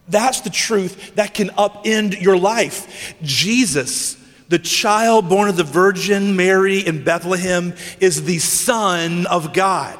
That's 0.08 0.40
the 0.40 0.50
truth 0.50 1.14
that 1.14 1.34
can 1.34 1.48
upend 1.50 2.20
your 2.20 2.36
life. 2.36 3.14
Jesus, 3.22 4.16
the 4.48 4.58
child 4.58 5.28
born 5.28 5.48
of 5.48 5.56
the 5.56 5.64
Virgin 5.64 6.36
Mary 6.36 6.80
in 6.80 7.04
Bethlehem, 7.04 7.74
is 8.00 8.24
the 8.24 8.38
Son 8.38 9.26
of 9.26 9.52
God. 9.54 9.98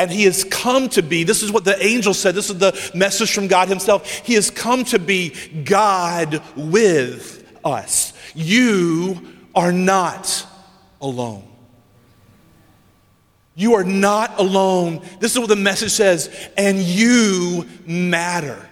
And 0.00 0.10
he 0.10 0.24
has 0.24 0.44
come 0.44 0.88
to 0.90 1.02
be, 1.02 1.24
this 1.24 1.42
is 1.42 1.52
what 1.52 1.64
the 1.64 1.78
angel 1.84 2.14
said, 2.14 2.34
this 2.34 2.48
is 2.48 2.56
the 2.56 2.90
message 2.94 3.34
from 3.34 3.48
God 3.48 3.68
himself. 3.68 4.08
He 4.24 4.32
has 4.32 4.50
come 4.50 4.82
to 4.84 4.98
be 4.98 5.34
God 5.62 6.42
with 6.56 7.46
us. 7.62 8.14
You 8.34 9.20
are 9.54 9.72
not 9.72 10.46
alone. 11.02 11.46
You 13.54 13.74
are 13.74 13.84
not 13.84 14.40
alone. 14.40 15.02
This 15.18 15.32
is 15.32 15.38
what 15.38 15.50
the 15.50 15.56
message 15.56 15.90
says, 15.90 16.30
and 16.56 16.78
you 16.78 17.66
matter. 17.84 18.70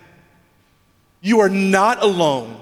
You 1.20 1.40
are 1.40 1.50
not 1.50 2.02
alone, 2.02 2.58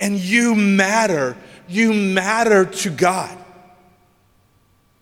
and 0.00 0.18
you 0.18 0.56
matter. 0.56 1.36
You 1.68 1.92
matter 1.92 2.64
to 2.64 2.90
God. 2.90 3.43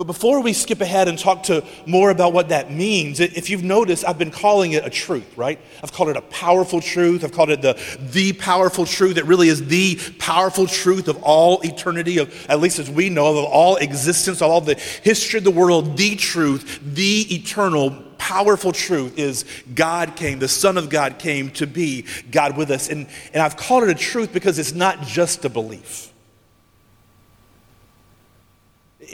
But 0.02 0.08
before 0.08 0.42
we 0.42 0.52
skip 0.52 0.80
ahead 0.80 1.06
and 1.06 1.16
talk 1.16 1.44
to 1.44 1.62
more 1.86 2.10
about 2.10 2.32
what 2.32 2.48
that 2.48 2.72
means, 2.72 3.20
if 3.20 3.48
you've 3.48 3.62
noticed, 3.62 4.04
I've 4.04 4.18
been 4.18 4.32
calling 4.32 4.72
it 4.72 4.84
a 4.84 4.90
truth, 4.90 5.38
right? 5.38 5.60
I've 5.80 5.92
called 5.92 6.08
it 6.08 6.16
a 6.16 6.22
powerful 6.22 6.80
truth. 6.80 7.22
I've 7.22 7.30
called 7.30 7.50
it 7.50 7.62
the, 7.62 7.80
the 8.00 8.32
powerful 8.32 8.84
truth. 8.84 9.14
that 9.14 9.26
really 9.26 9.46
is 9.46 9.64
the 9.68 10.00
powerful 10.18 10.66
truth 10.66 11.06
of 11.06 11.22
all 11.22 11.60
eternity, 11.60 12.18
of 12.18 12.50
at 12.50 12.58
least 12.58 12.80
as 12.80 12.90
we 12.90 13.10
know 13.10 13.38
of 13.38 13.44
all 13.44 13.76
existence, 13.76 14.42
of 14.42 14.50
all 14.50 14.60
the 14.60 14.74
history 14.74 15.38
of 15.38 15.44
the 15.44 15.52
world. 15.52 15.96
The 15.96 16.16
truth, 16.16 16.80
the 16.82 17.32
eternal, 17.32 17.90
powerful 18.18 18.72
truth 18.72 19.16
is 19.20 19.44
God 19.72 20.16
came, 20.16 20.40
the 20.40 20.48
Son 20.48 20.78
of 20.78 20.90
God 20.90 21.20
came 21.20 21.50
to 21.52 21.66
be 21.68 22.06
God 22.32 22.56
with 22.56 22.72
us. 22.72 22.88
And, 22.88 23.06
and 23.32 23.40
I've 23.40 23.56
called 23.56 23.84
it 23.84 23.90
a 23.90 23.94
truth 23.94 24.32
because 24.32 24.58
it's 24.58 24.74
not 24.74 25.02
just 25.02 25.44
a 25.44 25.48
belief 25.48 26.11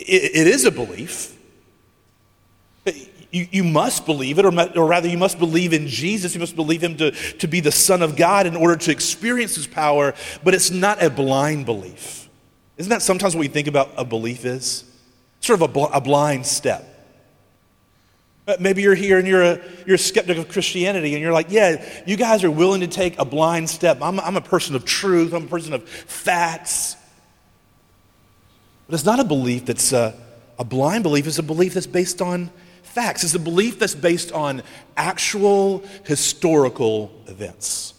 it, 0.09 0.37
it 0.37 0.47
is 0.47 0.65
a 0.65 0.71
belief. 0.71 1.37
You, 3.31 3.47
you 3.51 3.65
must 3.65 4.07
believe 4.07 4.39
it, 4.39 4.47
or, 4.47 4.79
or 4.79 4.87
rather, 4.87 5.07
you 5.07 5.19
must 5.19 5.39
believe 5.39 5.75
in 5.75 5.87
Jesus. 5.87 6.35
You 6.35 6.41
must 6.41 6.57
believe 6.57 6.83
him 6.83 6.97
to, 6.97 7.11
to 7.11 7.47
be 7.47 7.61
the 7.61 7.71
Son 7.71 8.01
of 8.01 8.17
God 8.17 8.47
in 8.47 8.57
order 8.57 8.77
to 8.77 8.91
experience 8.91 9.55
his 9.55 9.67
power, 9.67 10.15
but 10.43 10.55
it's 10.55 10.71
not 10.71 11.03
a 11.03 11.11
blind 11.11 11.67
belief. 11.67 12.29
Isn't 12.79 12.91
that 12.91 13.03
sometimes 13.03 13.35
what 13.35 13.41
we 13.41 13.49
think 13.49 13.69
about 13.69 13.91
a 13.99 14.05
belief 14.05 14.47
is? 14.47 14.85
Sort 15.41 15.61
of 15.61 15.77
a, 15.77 15.81
a 15.81 16.01
blind 16.01 16.47
step. 16.47 16.87
Uh, 18.47 18.57
maybe 18.59 18.81
you're 18.81 18.95
here 18.95 19.19
and 19.19 19.29
you're 19.29 19.43
a, 19.43 19.61
you're 19.87 19.97
a 19.97 19.99
skeptic 19.99 20.39
of 20.39 20.49
Christianity 20.49 21.13
and 21.13 21.21
you're 21.21 21.35
like, 21.35 21.51
yeah, 21.51 21.85
you 22.07 22.17
guys 22.17 22.45
are 22.45 22.51
willing 22.51 22.81
to 22.81 22.87
take 22.87 23.19
a 23.19 23.25
blind 23.27 23.69
step. 23.69 23.99
I'm, 24.01 24.19
I'm 24.21 24.37
a 24.39 24.41
person 24.41 24.75
of 24.75 24.87
truth, 24.87 25.35
I'm 25.35 25.45
a 25.45 25.49
person 25.49 25.75
of 25.75 25.87
facts. 25.87 26.97
But 28.89 28.95
it's 28.95 29.05
not 29.05 29.21
a 29.21 29.25
belief 29.25 29.67
that's 29.67 29.93
a, 29.93 30.15
a 30.59 30.65
blind 30.65 31.05
belief, 31.05 31.27
it's 31.27 31.39
a 31.39 31.43
belief 31.43 31.75
that's 31.75 31.87
based 31.87 32.21
on 32.21 32.51
facts. 32.83 33.23
It's 33.23 33.35
a 33.35 33.39
belief 33.39 33.79
that's 33.79 33.95
based 33.95 34.33
on 34.33 34.63
actual 34.97 35.85
historical 36.05 37.13
events. 37.27 37.95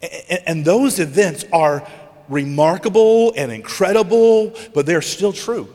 And, 0.00 0.42
and 0.46 0.64
those 0.64 1.00
events 1.00 1.44
are 1.52 1.86
remarkable 2.28 3.32
and 3.36 3.50
incredible, 3.50 4.54
but 4.72 4.86
they're 4.86 5.02
still 5.02 5.32
true. 5.32 5.68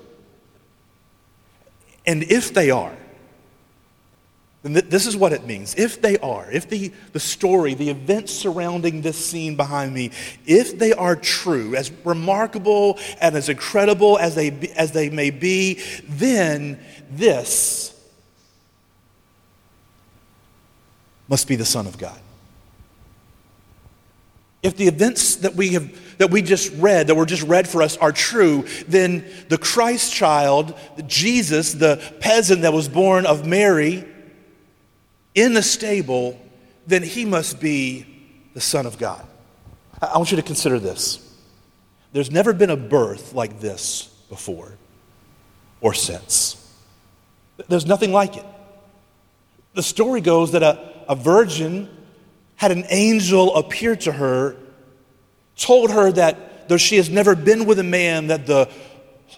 And 2.06 2.24
if 2.24 2.54
they 2.54 2.72
are, 2.72 2.96
th- 4.64 4.86
this 4.86 5.06
is 5.06 5.18
what 5.18 5.34
it 5.34 5.46
means. 5.46 5.76
If 5.76 6.02
they 6.02 6.18
are, 6.20 6.50
if 6.50 6.70
the, 6.70 6.94
the 7.12 7.20
story, 7.20 7.74
the 7.74 7.90
events 7.90 8.32
surrounding 8.32 9.02
this 9.02 9.18
scene 9.18 9.56
behind 9.56 9.94
me, 9.94 10.12
if 10.46 10.80
they 10.80 10.94
are 10.94 11.16
true, 11.16 11.76
as 11.76 11.92
remarkable 12.06 12.98
and 13.20 13.36
as 13.36 13.50
incredible 13.50 14.18
as 14.18 14.36
they, 14.36 14.50
be, 14.52 14.72
as 14.72 14.92
they 14.92 15.10
may 15.10 15.32
be, 15.32 15.82
then 16.08 16.80
this 17.10 17.90
must 21.28 21.48
be 21.48 21.56
the 21.56 21.66
Son 21.66 21.88
of 21.88 21.98
God. 21.98 22.20
If 24.62 24.78
the 24.78 24.88
events 24.88 25.38
that 25.38 25.56
we 25.56 25.74
have 25.74 26.18
that 26.20 26.32
we 26.32 26.42
just 26.42 26.72
read, 26.76 27.08
that 27.08 27.16
were 27.16 27.26
just 27.26 27.44
read 27.44 27.68
for 27.68 27.82
us, 27.82 27.98
are 27.98 28.12
true, 28.12 28.66
then 28.88 29.26
the 29.50 29.58
Christ 29.58 30.14
child, 30.14 30.74
Jesus, 31.06 31.74
the 31.74 32.02
peasant 32.20 32.62
that 32.62 32.72
was 32.72 32.88
born 32.88 33.26
of 33.26 33.46
Mary, 33.46 34.06
in 35.36 35.54
the 35.54 35.64
stable, 35.64 36.40
then 36.88 37.04
he 37.04 37.26
must 37.26 37.60
be 37.60 38.06
the 38.54 38.62
Son 38.62 38.86
of 38.86 38.98
God. 38.98 39.26
I 40.02 40.18
want 40.18 40.32
you 40.32 40.38
to 40.38 40.44
consider 40.44 40.80
this. 40.80 41.20
There's 42.12 42.32
never 42.32 42.54
been 42.54 42.70
a 42.70 42.78
birth 42.78 43.34
like 43.34 43.60
this 43.60 44.06
before 44.30 44.74
or 45.82 45.94
since. 45.94 46.60
There's 47.68 47.86
nothing 47.86 48.12
like 48.12 48.38
it. 48.38 48.46
The 49.74 49.84
story 49.84 50.22
goes 50.22 50.52
that 50.52 50.62
a, 50.62 50.94
a 51.10 51.16
virgin, 51.16 51.90
had 52.56 52.72
an 52.72 52.86
angel 52.90 53.56
appear 53.56 53.96
to 53.96 54.12
her, 54.12 54.56
told 55.58 55.92
her 55.92 56.12
that 56.12 56.70
though 56.70 56.78
she 56.78 56.98
has 56.98 57.10
never 57.10 57.36
been 57.36 57.66
with 57.66 57.80
a 57.80 57.84
man, 57.84 58.28
that 58.28 58.46
the 58.46 58.70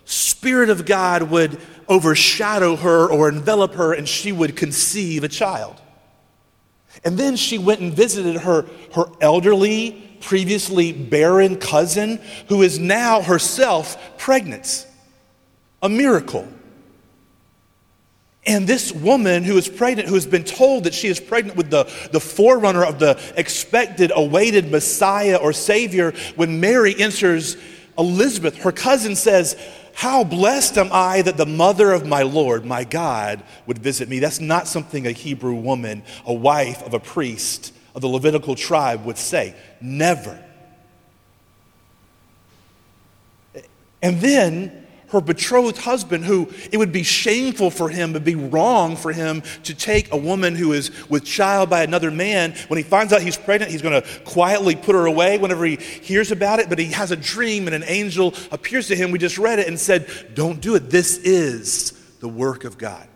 Spirit 0.04 0.70
of 0.70 0.86
God 0.86 1.24
would 1.24 1.60
overshadow 1.88 2.75
her 2.75 3.08
or 3.10 3.30
envelop 3.30 3.75
her 3.75 3.94
and 3.94 4.08
she 4.08 4.32
would 4.32 4.56
conceive 4.56 5.24
a 5.24 5.28
child. 5.28 5.82
And 7.06 7.18
then 7.20 7.36
she 7.36 7.60
went 7.60 7.82
and 7.82 7.94
visited 7.94 8.38
her, 8.38 8.66
her 8.96 9.06
elderly, 9.22 10.18
previously 10.22 10.92
barren 10.92 11.58
cousin, 11.58 12.20
who 12.50 12.64
is 12.64 12.80
now 12.80 13.22
herself 13.22 14.18
pregnant. 14.18 14.88
A 15.84 15.88
miracle. 15.88 16.48
And 18.48 18.68
this 18.68 18.92
woman 18.92 19.44
who 19.44 19.56
is 19.58 19.68
pregnant, 19.68 20.08
who 20.08 20.16
has 20.16 20.26
been 20.26 20.44
told 20.44 20.84
that 20.84 20.94
she 20.96 21.08
is 21.08 21.20
pregnant 21.20 21.58
with 21.58 21.70
the, 21.70 21.84
the 22.12 22.20
forerunner 22.20 22.84
of 22.84 22.98
the 23.00 23.20
expected, 23.38 24.12
awaited 24.14 24.72
Messiah 24.72 25.38
or 25.38 25.54
Savior, 25.54 26.14
when 26.36 26.60
Mary 26.60 26.96
enters 26.98 27.56
Elizabeth, 27.98 28.58
her 28.58 28.72
cousin 28.72 29.16
says, 29.16 29.56
How 29.96 30.25
blessed 30.25 30.78
am 30.78 30.90
I 30.92 31.22
that 31.22 31.38
the 31.38 31.46
mother 31.46 31.94
of 31.94 32.06
my 32.06 32.24
Lord, 32.24 32.66
my 32.66 32.84
God, 32.84 33.42
would 33.66 33.80
visit 33.80 34.10
me. 34.10 34.20
That's 34.20 34.42
not 34.42 34.68
something 34.68 35.08
a 35.08 35.12
Hebrew 35.12 35.56
woman, 35.56 36.04
a 36.25 36.34
wife 36.34 36.84
of 36.84 36.94
a 36.94 37.00
priest 37.00 37.74
of 37.96 38.02
the 38.02 38.10
Levitical 38.10 38.56
tribe, 38.56 39.06
would 39.06 39.18
say. 39.18 39.56
Never. 39.80 40.38
And 44.02 44.20
then 44.20 44.85
her 45.16 45.22
betrothed 45.22 45.78
husband, 45.78 46.26
who 46.26 46.50
it 46.72 46.78
would 46.78 46.92
be 46.92 47.04
shameful 47.04 47.72
for 47.72 47.90
him, 47.90 48.12
it 48.12 48.14
would 48.14 48.24
be 48.26 48.36
wrong 48.36 48.96
for 48.96 49.12
him 49.12 49.42
to 49.64 49.74
take 49.74 50.12
a 50.12 50.18
woman 50.18 50.56
who 50.56 50.74
is 50.74 50.92
with 51.10 51.24
child 51.24 51.70
by 51.70 51.84
another 51.84 52.12
man. 52.12 52.54
When 52.68 52.78
he 52.78 52.84
finds 52.84 53.14
out 53.14 53.22
he's 53.22 53.38
pregnant, 53.38 53.72
he's 53.72 53.82
going 53.82 54.02
to 54.02 54.08
quietly 54.26 54.76
put 54.76 54.94
her 54.94 55.06
away 55.06 55.38
whenever 55.38 55.66
he 55.66 55.78
hears 55.78 56.32
about 56.32 56.60
it. 56.60 56.70
But 56.70 56.80
he 56.80 56.88
has 56.88 57.12
a 57.12 57.16
dream, 57.16 57.68
and 57.68 57.76
an 57.76 57.84
angel 57.88 58.34
appears 58.52 58.88
to 58.90 58.96
him. 58.96 59.12
We 59.12 59.20
just 59.20 59.38
read 59.38 59.60
it 59.60 59.68
and 59.68 59.80
said, 59.80 60.32
Don't 60.34 60.62
do 60.62 60.76
it. 60.76 60.90
This 60.90 61.18
is 61.18 61.92
the 62.20 62.30
work 62.30 62.66
of 62.66 62.78
God. 62.78 63.08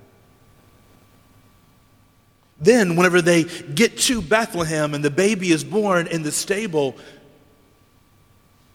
Then, 2.61 2.95
whenever 2.95 3.21
they 3.21 3.43
get 3.43 3.97
to 3.99 4.21
Bethlehem 4.21 4.93
and 4.93 5.03
the 5.03 5.11
baby 5.11 5.51
is 5.51 5.63
born 5.63 6.07
in 6.07 6.23
the 6.23 6.31
stable, 6.31 6.97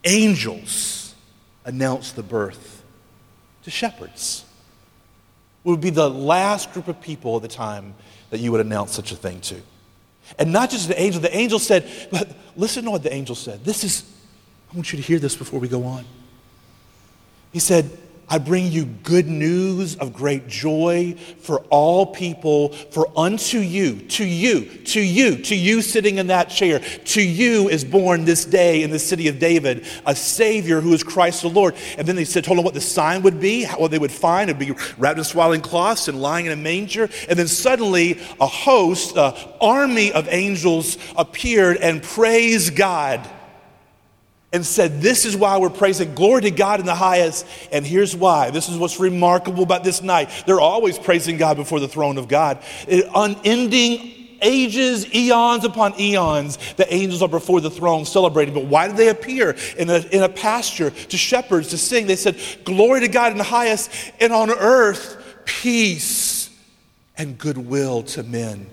angels 0.03 1.13
announce 1.65 2.11
the 2.11 2.23
birth 2.23 2.74
to 3.65 3.71
shepherds. 3.71 4.45
It 5.65 5.69
would 5.69 5.81
be 5.81 5.89
the 5.89 6.09
last 6.09 6.71
group 6.71 6.87
of 6.87 7.01
people 7.01 7.35
at 7.35 7.41
the 7.41 7.47
time 7.47 7.95
that 8.29 8.39
you 8.39 8.51
would 8.51 8.61
announce 8.61 8.93
such 8.93 9.11
a 9.11 9.15
thing 9.15 9.41
to. 9.41 9.55
And 10.37 10.53
not 10.53 10.69
just 10.69 10.87
the 10.87 10.99
angel, 10.99 11.19
the 11.19 11.35
angel 11.35 11.57
said, 11.57 11.89
but 12.11 12.29
listen 12.55 12.85
to 12.85 12.91
what 12.91 13.01
the 13.01 13.11
angel 13.11 13.35
said. 13.35 13.65
This 13.65 13.83
is, 13.83 14.03
I 14.71 14.75
want 14.75 14.93
you 14.93 14.97
to 14.97 15.03
hear 15.03 15.17
this 15.17 15.35
before 15.35 15.59
we 15.59 15.67
go 15.67 15.83
on. 15.83 16.05
He 17.51 17.59
said, 17.59 17.89
I 18.27 18.39
bring 18.39 18.71
you 18.71 18.85
good 18.85 19.27
news 19.27 19.95
of 19.97 20.13
great 20.13 20.47
joy 20.47 21.15
for 21.39 21.59
all 21.69 22.07
people, 22.07 22.69
for 22.69 23.07
unto 23.15 23.59
you, 23.59 23.99
to 23.99 24.25
you, 24.25 24.65
to 24.65 24.99
you, 24.99 25.37
to 25.43 25.55
you 25.55 25.83
sitting 25.83 26.17
in 26.17 26.27
that 26.27 26.49
chair, 26.49 26.79
to 26.79 27.21
you 27.21 27.69
is 27.69 27.85
born 27.85 28.25
this 28.25 28.43
day 28.45 28.81
in 28.81 28.89
the 28.89 28.97
city 28.97 29.27
of 29.27 29.37
David 29.37 29.85
a 30.07 30.15
Savior 30.15 30.81
who 30.81 30.93
is 30.93 31.03
Christ 31.03 31.43
the 31.43 31.49
Lord. 31.49 31.75
And 31.97 32.07
then 32.07 32.15
they 32.15 32.25
said, 32.25 32.43
told 32.43 32.57
them 32.57 32.65
what 32.65 32.73
the 32.73 32.81
sign 32.81 33.21
would 33.21 33.39
be, 33.39 33.65
what 33.65 33.91
they 33.91 33.99
would 33.99 34.11
find. 34.11 34.49
It 34.49 34.57
would 34.57 34.67
be 34.67 34.83
wrapped 34.97 35.19
in 35.19 35.23
swaddling 35.23 35.61
cloths 35.61 36.07
and 36.07 36.19
lying 36.19 36.47
in 36.47 36.51
a 36.51 36.55
manger. 36.55 37.09
And 37.29 37.37
then 37.37 37.47
suddenly 37.47 38.19
a 38.39 38.47
host, 38.47 39.15
an 39.15 39.33
army 39.61 40.11
of 40.11 40.27
angels 40.29 40.97
appeared 41.15 41.77
and 41.77 42.01
praised 42.01 42.75
God 42.75 43.29
and 44.55 44.65
said, 44.65 45.01
This 45.01 45.25
is 45.25 45.35
why 45.35 45.57
we're 45.57 45.69
praising. 45.69 46.15
Glory 46.15 46.43
to 46.43 46.51
God 46.51 46.79
in 46.79 46.85
the 46.85 46.95
highest. 46.95 47.45
And 47.73 47.85
here's 47.85 48.15
why. 48.15 48.51
This 48.51 48.69
is 48.69 48.77
what's 48.77 49.01
remarkable 49.01 49.63
about 49.63 49.83
this 49.83 50.01
night. 50.01 50.29
They're 50.47 50.61
always 50.61 50.97
praising 50.97 51.35
God 51.35 51.57
before 51.57 51.81
the 51.81 51.89
throne 51.89 52.17
of 52.17 52.29
God. 52.29 52.63
It, 52.87 53.05
unending 53.13 54.37
ages, 54.41 55.13
eons 55.13 55.65
upon 55.65 55.99
eons, 55.99 56.57
the 56.75 56.93
angels 56.93 57.21
are 57.21 57.27
before 57.27 57.59
the 57.59 57.69
throne 57.69 58.05
celebrating. 58.05 58.53
But 58.53 58.65
why 58.65 58.87
did 58.87 58.95
they 58.95 59.09
appear 59.09 59.57
in 59.77 59.89
a, 59.89 59.97
in 59.97 60.23
a 60.23 60.29
pasture 60.29 60.89
to 60.89 61.17
shepherds 61.17 61.69
to 61.69 61.77
sing? 61.77 62.07
They 62.07 62.15
said, 62.15 62.39
Glory 62.63 63.01
to 63.01 63.09
God 63.09 63.33
in 63.33 63.37
the 63.37 63.43
highest, 63.43 63.91
and 64.21 64.31
on 64.31 64.49
earth, 64.49 65.21
peace 65.43 66.49
and 67.17 67.37
goodwill 67.37 68.03
to 68.03 68.23
men. 68.23 68.67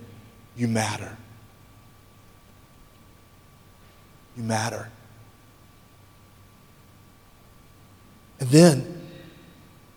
You 0.55 0.69
matter. 0.69 1.17
You 4.37 4.43
matter. 4.43 4.89
And 8.43 8.51
then, 8.51 9.01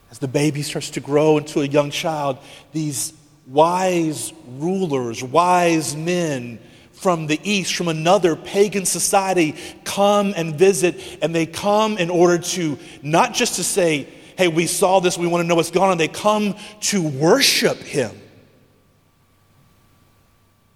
as 0.09 0.21
the 0.21 0.29
baby 0.29 0.63
starts 0.63 0.91
to 0.91 1.01
grow 1.01 1.37
into 1.37 1.63
a 1.63 1.67
young 1.67 1.91
child, 1.91 2.39
these 2.73 3.13
wise 3.45 4.33
rulers, 4.47 5.21
wise 5.21 5.97
men 5.97 6.61
from 6.93 7.27
the 7.27 7.41
east, 7.43 7.75
from 7.75 7.89
another 7.89 8.37
pagan 8.37 8.87
society, 8.87 9.57
come 9.83 10.33
and 10.37 10.55
visit, 10.55 11.19
and 11.21 11.35
they 11.35 11.45
come 11.45 11.99
in 11.99 12.09
order 12.09 12.39
to 12.39 12.79
not 13.03 13.35
just 13.35 13.57
to 13.57 13.65
say, 13.65 14.07
hey, 14.39 14.47
we 14.47 14.69
saw 14.69 15.01
this, 15.01 15.19
we 15.19 15.27
want 15.27 15.43
to 15.43 15.49
know 15.49 15.57
what's 15.57 15.73
going 15.73 15.91
on. 15.91 15.99
They 15.99 16.07
come 16.07 16.55
to 16.83 17.03
worship 17.03 17.79
him, 17.79 18.17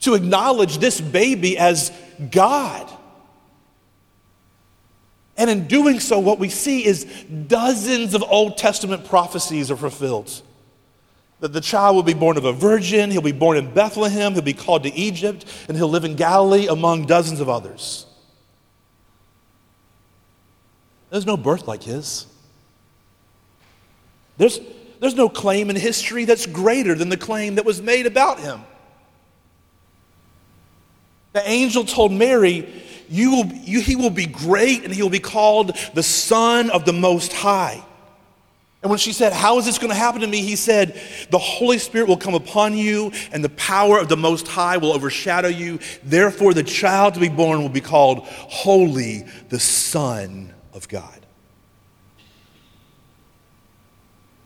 to 0.01 0.15
acknowledge 0.15 0.79
this 0.79 1.01
baby 1.01 1.57
as 1.57 1.93
God. 2.33 2.93
And 5.41 5.49
in 5.49 5.67
doing 5.67 6.01
so, 6.01 6.19
what 6.19 6.39
we 6.39 6.51
see 6.51 6.85
is 6.85 7.07
dozens 7.47 8.13
of 8.13 8.23
Old 8.23 8.59
Testament 8.59 9.07
prophecies 9.07 9.71
are 9.71 9.77
fulfilled. 9.77 10.43
That 11.41 11.55
the 11.55 11.63
child 11.63 11.97
will 11.97 12.03
be 12.03 12.13
born 12.13 12.37
of 12.37 12.45
a 12.45 12.53
virgin, 12.53 13.11
he'll 13.11 13.23
be 13.23 13.33
born 13.33 13.57
in 13.57 13.73
Bethlehem, 13.73 14.35
he'll 14.35 14.43
be 14.43 14.53
called 14.53 14.83
to 14.83 14.93
Egypt, 14.93 15.47
and 15.67 15.79
he'll 15.79 15.89
live 15.89 16.05
in 16.05 16.15
Galilee 16.15 16.67
among 16.67 17.07
dozens 17.07 17.41
of 17.41 17.49
others. 17.49 18.05
There's 21.09 21.25
no 21.25 21.39
birth 21.39 21.67
like 21.67 21.85
his. 21.85 22.27
There's, 24.37 24.61
there's 25.01 25.15
no 25.15 25.31
claim 25.31 25.71
in 25.71 25.77
history 25.77 26.27
that's 26.27 26.45
greater 26.45 26.95
than 26.95 27.09
the 27.09 27.17
claim 27.17 27.55
that 27.55 27.65
was 27.65 27.81
made 27.81 28.05
about 28.05 28.41
him. 28.41 28.61
The 31.33 31.49
angel 31.49 31.85
told 31.85 32.13
Mary, 32.13 32.69
you 33.11 33.33
will, 33.33 33.47
you, 33.47 33.81
he 33.81 33.97
will 33.97 34.11
be 34.11 34.27
great 34.27 34.85
and 34.85 34.95
he 34.95 35.03
will 35.03 35.11
be 35.11 35.19
called 35.19 35.77
the 35.95 36.03
Son 36.03 36.71
of 36.71 36.85
the 36.85 36.93
Most 36.93 37.33
High. 37.33 37.85
And 38.83 38.89
when 38.89 38.99
she 38.99 39.13
said, 39.13 39.33
How 39.33 39.59
is 39.59 39.67
this 39.67 39.79
going 39.79 39.91
to 39.91 39.99
happen 39.99 40.23
to 40.23 40.27
me? 40.27 40.43
He 40.43 40.57
said, 40.57 40.99
The 41.31 41.39
Holy 41.39 41.79
Spirit 41.79 42.09
will 42.09 42.17
come 42.17 42.35
upon 42.35 42.75
you, 42.75 43.13
and 43.33 43.45
the 43.45 43.51
power 43.51 43.99
of 43.99 44.09
the 44.09 44.17
Most 44.17 44.49
High 44.49 44.79
will 44.79 44.93
overshadow 44.93 45.49
you. 45.49 45.81
Therefore, 46.03 46.55
the 46.55 46.63
child 46.63 47.15
to 47.15 47.21
be 47.21 47.29
born 47.29 47.61
will 47.61 47.69
be 47.69 47.83
called 47.83 48.21
Holy, 48.21 49.27
the 49.51 49.61
Son 49.61 50.55
of 50.73 50.89
God. 50.89 51.27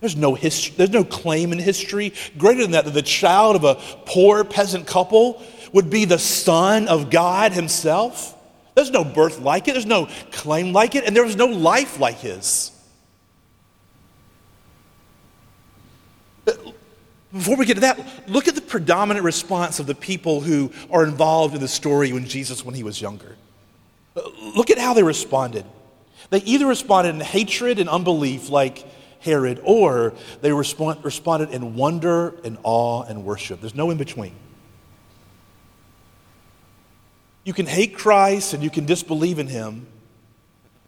There's 0.00 0.16
no, 0.16 0.35
history, 0.35 0.74
there's 0.77 0.90
no 0.90 1.05
claim 1.05 1.53
in 1.53 1.59
history 1.59 2.12
greater 2.37 2.62
than 2.62 2.72
that, 2.72 2.85
that 2.87 2.92
the 2.92 3.03
child 3.03 3.57
of 3.57 3.64
a 3.64 3.77
poor 4.05 4.44
peasant 4.44 4.87
couple 4.87 5.42
would 5.72 5.90
be 5.90 6.05
the 6.05 6.18
Son 6.18 6.88
of 6.88 7.09
God 7.09 7.53
Himself. 7.53 8.34
There's 8.74 8.90
no 8.90 9.04
birth 9.04 9.40
like 9.40 9.68
it, 9.68 9.72
there's 9.72 9.87
no 9.87 10.08
claim 10.32 10.72
like 10.72 10.94
it, 10.94 11.04
and 11.04 11.14
there 11.14 11.24
was 11.24 11.37
no 11.37 11.46
life 11.46 12.00
like 12.00 12.18
his. 12.18 12.72
Before 17.32 17.56
we 17.56 17.66
get 17.66 17.74
to 17.74 17.80
that, 17.80 18.28
look 18.28 18.46
at 18.46 18.54
the 18.54 18.60
predominant 18.60 19.24
response 19.24 19.80
of 19.80 19.87
the 19.87 19.94
people 19.94 20.40
who 20.40 20.70
are 20.90 21.04
involved 21.04 21.54
in 21.54 21.60
the 21.60 21.68
story 21.68 22.12
when 22.12 22.26
Jesus, 22.26 22.64
when 22.64 22.74
he 22.76 22.84
was 22.84 23.00
younger. 23.00 23.37
Look 24.54 24.70
at 24.70 24.78
how 24.78 24.94
they 24.94 25.02
responded. 25.02 25.64
They 26.30 26.38
either 26.38 26.66
responded 26.66 27.16
in 27.16 27.20
hatred 27.20 27.80
and 27.80 27.88
unbelief, 27.88 28.50
like 28.50 28.87
Herod, 29.20 29.60
or 29.64 30.14
they 30.42 30.52
respond, 30.52 31.04
responded 31.04 31.50
in 31.50 31.74
wonder 31.74 32.34
and 32.44 32.58
awe 32.62 33.02
and 33.02 33.24
worship. 33.24 33.60
There's 33.60 33.74
no 33.74 33.90
in 33.90 33.98
between. 33.98 34.34
You 37.44 37.52
can 37.52 37.66
hate 37.66 37.96
Christ 37.96 38.54
and 38.54 38.62
you 38.62 38.70
can 38.70 38.87
disbelieve 38.87 39.38
in 39.38 39.46
him, 39.46 39.87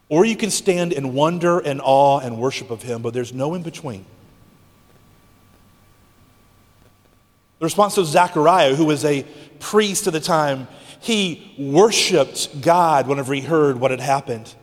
or 0.09 0.25
you 0.25 0.37
can 0.37 0.51
stand 0.51 0.93
in 0.93 1.13
wonder 1.13 1.59
and 1.59 1.81
awe 1.83 2.19
and 2.19 2.39
worship 2.39 2.71
of 2.71 2.83
him, 2.83 3.03
but 3.03 3.13
there's 3.13 3.33
no 3.33 3.55
in 3.55 3.63
between. 3.63 4.05
The 7.59 7.65
response 7.65 7.97
of 7.99 8.07
Zechariah, 8.07 8.75
who 8.75 8.87
was 8.87 9.05
a 9.05 9.25
priest 9.61 10.07
at 10.07 10.13
the 10.13 10.21
time, 10.21 10.69
he 11.01 11.55
worshiped 11.59 12.61
God 12.61 13.07
whenever 13.07 13.33
he 13.35 13.41
heard 13.41 13.79
what 13.79 13.91
had 13.91 14.01
happened. 14.01 14.55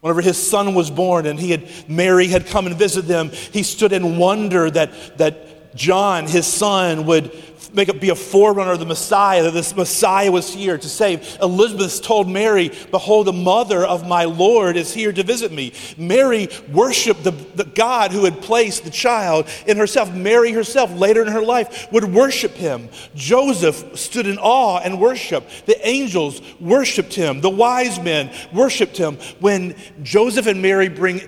Whenever 0.00 0.20
his 0.20 0.36
son 0.36 0.74
was 0.74 0.90
born 0.90 1.26
and 1.26 1.38
he 1.38 1.52
had, 1.52 1.68
Mary 1.88 2.26
had 2.26 2.46
come 2.46 2.66
and 2.66 2.76
visited 2.76 3.06
them, 3.06 3.30
he 3.30 3.62
stood 3.62 3.92
in 3.92 4.18
wonder 4.18 4.68
that, 4.68 5.18
that 5.18 5.61
John, 5.74 6.26
his 6.26 6.46
son, 6.46 7.06
would 7.06 7.32
make 7.74 7.88
it 7.88 8.00
be 8.00 8.10
a 8.10 8.14
forerunner 8.14 8.72
of 8.72 8.78
the 8.78 8.86
Messiah, 8.86 9.44
that 9.44 9.54
this 9.54 9.74
Messiah 9.74 10.30
was 10.30 10.52
here 10.52 10.76
to 10.76 10.88
save. 10.88 11.38
Elizabeth 11.40 12.02
told 12.02 12.28
Mary, 12.28 12.70
Behold, 12.90 13.26
the 13.26 13.32
mother 13.32 13.84
of 13.84 14.06
my 14.06 14.24
Lord 14.24 14.76
is 14.76 14.92
here 14.92 15.12
to 15.12 15.22
visit 15.22 15.52
me. 15.52 15.72
Mary 15.96 16.48
worshiped 16.70 17.24
the, 17.24 17.30
the 17.30 17.64
God 17.64 18.12
who 18.12 18.24
had 18.24 18.40
placed 18.42 18.84
the 18.84 18.90
child 18.90 19.48
in 19.66 19.76
herself. 19.76 20.12
Mary 20.12 20.52
herself, 20.52 20.92
later 20.92 21.22
in 21.22 21.28
her 21.28 21.42
life, 21.42 21.90
would 21.92 22.04
worship 22.04 22.52
him. 22.52 22.88
Joseph 23.14 23.98
stood 23.98 24.26
in 24.26 24.38
awe 24.38 24.80
and 24.80 25.00
worshiped. 25.00 25.66
The 25.66 25.86
angels 25.86 26.40
worshiped 26.60 27.14
him. 27.14 27.40
The 27.40 27.50
wise 27.50 28.00
men 28.00 28.30
worshiped 28.52 28.96
him. 28.96 29.16
When 29.40 29.76
Joseph 30.02 30.46
and 30.46 30.60
Mary 30.60 30.88
bring 30.88 31.22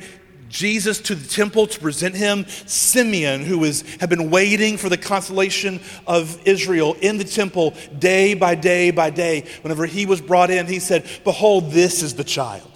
Jesus 0.55 1.01
to 1.01 1.17
the 1.17 1.29
temple 1.29 1.67
to 1.67 1.81
present 1.81 2.15
him. 2.15 2.47
Simeon, 2.67 3.43
who 3.43 3.59
was, 3.59 3.83
had 3.99 4.09
been 4.09 4.31
waiting 4.31 4.77
for 4.77 4.89
the 4.89 4.97
consolation 4.97 5.81
of 6.07 6.41
Israel 6.47 6.95
in 7.01 7.19
the 7.19 7.25
temple 7.25 7.75
day 7.99 8.35
by 8.35 8.55
day 8.55 8.93
by 8.93 9.11
day, 9.11 9.47
whenever 9.63 9.85
he 9.85 10.07
was 10.07 10.21
brought 10.21 10.53
in, 10.53 10.67
he 10.67 10.79
said, 10.79 11.07
Behold, 11.25 11.73
this 11.73 12.05
is 12.05 12.15
the 12.15 12.23
child. 12.23 12.71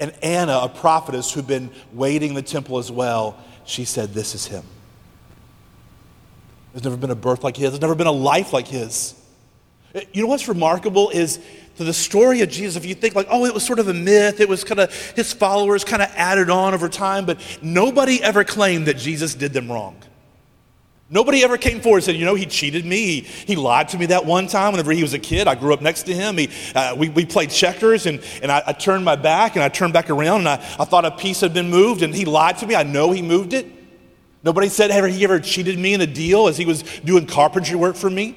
And 0.00 0.12
Anna, 0.24 0.58
a 0.62 0.68
prophetess 0.68 1.32
who'd 1.32 1.46
been 1.46 1.70
waiting 1.92 2.30
in 2.30 2.34
the 2.34 2.42
temple 2.42 2.78
as 2.78 2.90
well, 2.90 3.38
she 3.64 3.84
said, 3.84 4.12
This 4.12 4.34
is 4.34 4.46
him. 4.46 4.64
There's 6.72 6.82
never 6.82 6.96
been 6.96 7.10
a 7.10 7.16
birth 7.16 7.44
like 7.44 7.56
his, 7.56 7.70
there's 7.70 7.80
never 7.80 7.94
been 7.94 8.08
a 8.08 8.12
life 8.12 8.52
like 8.52 8.66
his. 8.66 9.14
You 10.12 10.22
know 10.22 10.28
what's 10.28 10.48
remarkable 10.48 11.10
is 11.10 11.38
the 11.84 11.92
story 11.92 12.40
of 12.42 12.48
Jesus, 12.48 12.76
if 12.76 12.84
you 12.84 12.94
think 12.94 13.14
like, 13.14 13.26
oh, 13.30 13.44
it 13.44 13.54
was 13.54 13.64
sort 13.64 13.78
of 13.78 13.88
a 13.88 13.94
myth, 13.94 14.40
it 14.40 14.48
was 14.48 14.64
kind 14.64 14.80
of 14.80 14.94
his 15.12 15.32
followers 15.32 15.84
kind 15.84 16.02
of 16.02 16.08
added 16.14 16.50
on 16.50 16.74
over 16.74 16.88
time, 16.88 17.26
but 17.26 17.40
nobody 17.62 18.22
ever 18.22 18.44
claimed 18.44 18.86
that 18.86 18.96
Jesus 18.96 19.34
did 19.34 19.52
them 19.52 19.70
wrong. 19.70 19.96
Nobody 21.12 21.42
ever 21.42 21.58
came 21.58 21.80
forward 21.80 21.98
and 21.98 22.04
said, 22.04 22.14
you 22.14 22.24
know, 22.24 22.36
he 22.36 22.46
cheated 22.46 22.84
me. 22.84 23.04
He, 23.04 23.20
he 23.20 23.56
lied 23.56 23.88
to 23.88 23.98
me 23.98 24.06
that 24.06 24.24
one 24.24 24.46
time 24.46 24.72
whenever 24.72 24.92
he 24.92 25.02
was 25.02 25.12
a 25.12 25.18
kid. 25.18 25.48
I 25.48 25.56
grew 25.56 25.74
up 25.74 25.80
next 25.80 26.04
to 26.04 26.14
him. 26.14 26.38
He, 26.38 26.50
uh, 26.72 26.94
we, 26.94 27.08
we 27.08 27.26
played 27.26 27.50
checkers, 27.50 28.06
and, 28.06 28.22
and 28.42 28.52
I, 28.52 28.62
I, 28.68 28.72
turned 28.72 29.04
my 29.04 29.16
back, 29.16 29.56
and 29.56 29.62
I 29.64 29.68
turned 29.68 29.92
back 29.92 30.08
around, 30.08 30.40
and 30.40 30.48
I, 30.48 30.54
I 30.78 30.84
thought 30.84 31.04
a 31.04 31.10
piece 31.10 31.40
had 31.40 31.52
been 31.52 31.68
moved, 31.68 32.02
and 32.02 32.14
he 32.14 32.24
lied 32.24 32.58
to 32.58 32.66
me. 32.66 32.76
I 32.76 32.84
know 32.84 33.10
he 33.10 33.22
moved 33.22 33.54
it. 33.54 33.66
Nobody 34.44 34.68
said 34.68 34.92
ever 34.92 35.08
he 35.08 35.24
ever 35.24 35.40
cheated 35.40 35.78
me 35.78 35.94
in 35.94 36.00
a 36.00 36.06
deal 36.06 36.46
as 36.46 36.56
he 36.56 36.64
was 36.64 36.82
doing 37.00 37.26
carpentry 37.26 37.76
work 37.76 37.96
for 37.96 38.08
me. 38.08 38.36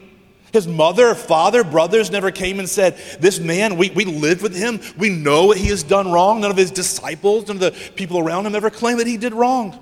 His 0.54 0.68
mother, 0.68 1.16
father, 1.16 1.64
brothers 1.64 2.12
never 2.12 2.30
came 2.30 2.60
and 2.60 2.70
said, 2.70 2.96
This 3.20 3.40
man, 3.40 3.76
we, 3.76 3.90
we 3.90 4.06
lived 4.06 4.44
with 4.44 4.56
him. 4.56 4.80
We 4.96 5.10
know 5.10 5.48
what 5.48 5.58
he 5.58 5.70
has 5.70 5.82
done 5.82 6.12
wrong. 6.12 6.42
None 6.42 6.52
of 6.52 6.58
his 6.58 6.70
disciples, 6.70 7.48
none 7.48 7.58
of 7.58 7.62
the 7.62 7.92
people 7.96 8.20
around 8.20 8.46
him 8.46 8.54
ever 8.54 8.70
claimed 8.70 9.00
that 9.00 9.08
he 9.08 9.18
did 9.18 9.34
wrong. 9.34 9.80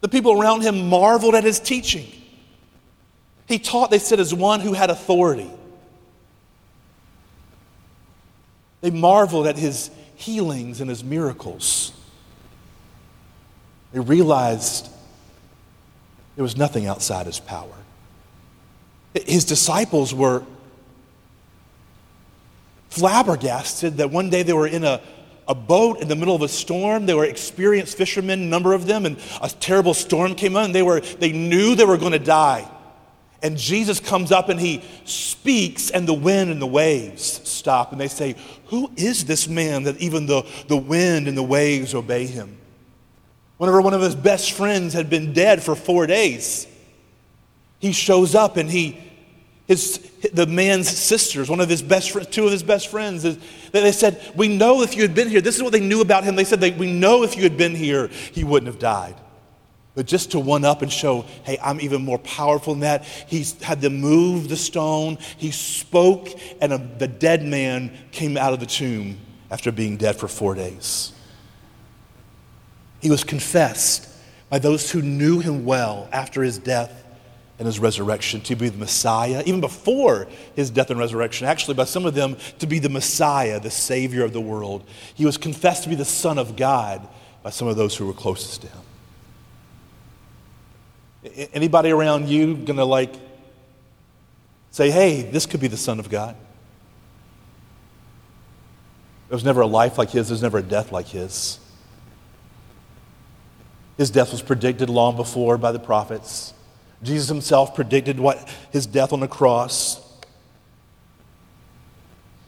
The 0.00 0.08
people 0.08 0.40
around 0.40 0.62
him 0.62 0.88
marveled 0.88 1.36
at 1.36 1.44
his 1.44 1.60
teaching. 1.60 2.10
He 3.46 3.60
taught, 3.60 3.92
they 3.92 4.00
said, 4.00 4.18
as 4.18 4.34
one 4.34 4.58
who 4.58 4.72
had 4.72 4.90
authority. 4.90 5.50
They 8.80 8.90
marveled 8.90 9.46
at 9.46 9.56
his 9.56 9.90
healings 10.16 10.80
and 10.80 10.90
his 10.90 11.04
miracles. 11.04 11.92
They 13.92 14.00
realized 14.00 14.88
there 16.34 16.42
was 16.42 16.56
nothing 16.56 16.86
outside 16.86 17.26
his 17.26 17.38
power. 17.38 17.76
His 19.14 19.44
disciples 19.44 20.14
were 20.14 20.44
flabbergasted 22.90 23.96
that 23.98 24.10
one 24.10 24.30
day 24.30 24.42
they 24.42 24.52
were 24.52 24.66
in 24.66 24.84
a, 24.84 25.00
a 25.48 25.54
boat 25.54 26.00
in 26.00 26.08
the 26.08 26.16
middle 26.16 26.34
of 26.34 26.42
a 26.42 26.48
storm. 26.48 27.06
They 27.06 27.14
were 27.14 27.24
experienced 27.24 27.96
fishermen, 27.96 28.40
a 28.40 28.46
number 28.46 28.72
of 28.72 28.86
them, 28.86 29.06
and 29.06 29.18
a 29.42 29.48
terrible 29.48 29.94
storm 29.94 30.34
came 30.34 30.56
on. 30.56 30.72
They, 30.72 30.82
were, 30.82 31.00
they 31.00 31.32
knew 31.32 31.74
they 31.74 31.84
were 31.84 31.98
going 31.98 32.12
to 32.12 32.18
die. 32.18 32.68
And 33.42 33.56
Jesus 33.56 34.00
comes 34.00 34.32
up 34.32 34.48
and 34.50 34.60
he 34.60 34.82
speaks, 35.04 35.90
and 35.90 36.06
the 36.06 36.14
wind 36.14 36.50
and 36.50 36.60
the 36.60 36.66
waves 36.66 37.40
stop. 37.48 37.92
And 37.92 38.00
they 38.00 38.08
say, 38.08 38.36
Who 38.66 38.90
is 38.96 39.24
this 39.24 39.48
man 39.48 39.84
that 39.84 39.96
even 39.96 40.26
the, 40.26 40.46
the 40.68 40.76
wind 40.76 41.26
and 41.26 41.36
the 41.36 41.42
waves 41.42 41.94
obey 41.94 42.26
him? 42.26 42.58
Whenever 43.56 43.80
one 43.80 43.94
of 43.94 44.02
his 44.02 44.14
best 44.14 44.52
friends 44.52 44.92
had 44.92 45.08
been 45.08 45.32
dead 45.32 45.62
for 45.62 45.74
four 45.74 46.06
days, 46.06 46.66
he 47.80 47.92
shows 47.92 48.34
up 48.34 48.56
and 48.56 48.70
he, 48.70 49.00
his, 49.66 49.98
the 50.32 50.46
man's 50.46 50.88
sisters, 50.88 51.48
one 51.48 51.60
of 51.60 51.68
his 51.68 51.82
best 51.82 52.10
friends, 52.12 52.28
two 52.28 52.44
of 52.44 52.52
his 52.52 52.62
best 52.62 52.88
friends, 52.88 53.22
they 53.72 53.92
said, 53.92 54.20
We 54.36 54.48
know 54.48 54.82
if 54.82 54.94
you 54.94 55.02
had 55.02 55.14
been 55.14 55.28
here, 55.28 55.40
this 55.40 55.56
is 55.56 55.62
what 55.62 55.72
they 55.72 55.80
knew 55.80 56.02
about 56.02 56.22
him. 56.22 56.36
They 56.36 56.44
said, 56.44 56.60
We 56.78 56.92
know 56.92 57.24
if 57.24 57.36
you 57.36 57.42
had 57.42 57.56
been 57.56 57.74
here, 57.74 58.08
he 58.08 58.44
wouldn't 58.44 58.66
have 58.66 58.78
died. 58.78 59.16
But 59.94 60.06
just 60.06 60.32
to 60.32 60.40
one 60.40 60.64
up 60.64 60.82
and 60.82 60.92
show, 60.92 61.22
hey, 61.42 61.58
I'm 61.62 61.80
even 61.80 62.04
more 62.04 62.18
powerful 62.18 62.74
than 62.74 62.80
that, 62.80 63.04
he 63.04 63.44
had 63.60 63.80
them 63.80 64.00
move 64.00 64.48
the 64.48 64.56
stone. 64.56 65.18
He 65.36 65.50
spoke, 65.50 66.28
and 66.60 66.72
a, 66.72 66.78
the 66.78 67.08
dead 67.08 67.44
man 67.44 67.96
came 68.12 68.36
out 68.36 68.52
of 68.52 68.60
the 68.60 68.66
tomb 68.66 69.18
after 69.50 69.72
being 69.72 69.96
dead 69.96 70.16
for 70.16 70.28
four 70.28 70.54
days. 70.54 71.12
He 73.00 73.10
was 73.10 73.24
confessed 73.24 74.08
by 74.48 74.58
those 74.58 74.90
who 74.90 75.00
knew 75.00 75.40
him 75.40 75.64
well 75.64 76.08
after 76.12 76.42
his 76.42 76.58
death 76.58 76.99
and 77.60 77.66
his 77.66 77.78
resurrection 77.78 78.40
to 78.40 78.56
be 78.56 78.70
the 78.70 78.78
Messiah, 78.78 79.42
even 79.44 79.60
before 79.60 80.26
his 80.56 80.70
death 80.70 80.88
and 80.88 80.98
resurrection, 80.98 81.46
actually, 81.46 81.74
by 81.74 81.84
some 81.84 82.06
of 82.06 82.14
them, 82.14 82.38
to 82.58 82.66
be 82.66 82.78
the 82.78 82.88
Messiah, 82.88 83.60
the 83.60 83.70
Savior 83.70 84.24
of 84.24 84.32
the 84.32 84.40
world. 84.40 84.82
He 85.14 85.26
was 85.26 85.36
confessed 85.36 85.82
to 85.82 85.90
be 85.90 85.94
the 85.94 86.06
Son 86.06 86.38
of 86.38 86.56
God 86.56 87.06
by 87.42 87.50
some 87.50 87.68
of 87.68 87.76
those 87.76 87.94
who 87.94 88.06
were 88.06 88.14
closest 88.14 88.62
to 88.62 88.68
him. 88.68 88.80
Anybody 91.52 91.90
around 91.90 92.30
you 92.30 92.56
gonna 92.56 92.86
like 92.86 93.14
say, 94.70 94.90
hey, 94.90 95.20
this 95.20 95.44
could 95.44 95.60
be 95.60 95.68
the 95.68 95.76
Son 95.76 96.00
of 96.00 96.08
God? 96.08 96.34
There 99.28 99.36
was 99.36 99.44
never 99.44 99.60
a 99.60 99.66
life 99.66 99.98
like 99.98 100.08
his, 100.08 100.28
there's 100.28 100.40
never 100.40 100.56
a 100.56 100.62
death 100.62 100.92
like 100.92 101.08
his. 101.08 101.58
His 103.98 104.10
death 104.10 104.32
was 104.32 104.40
predicted 104.40 104.88
long 104.88 105.16
before 105.16 105.58
by 105.58 105.72
the 105.72 105.78
prophets. 105.78 106.54
Jesus 107.02 107.28
himself 107.28 107.74
predicted 107.74 108.20
what 108.20 108.48
his 108.70 108.86
death 108.86 109.12
on 109.12 109.20
the 109.20 109.28
cross. 109.28 110.00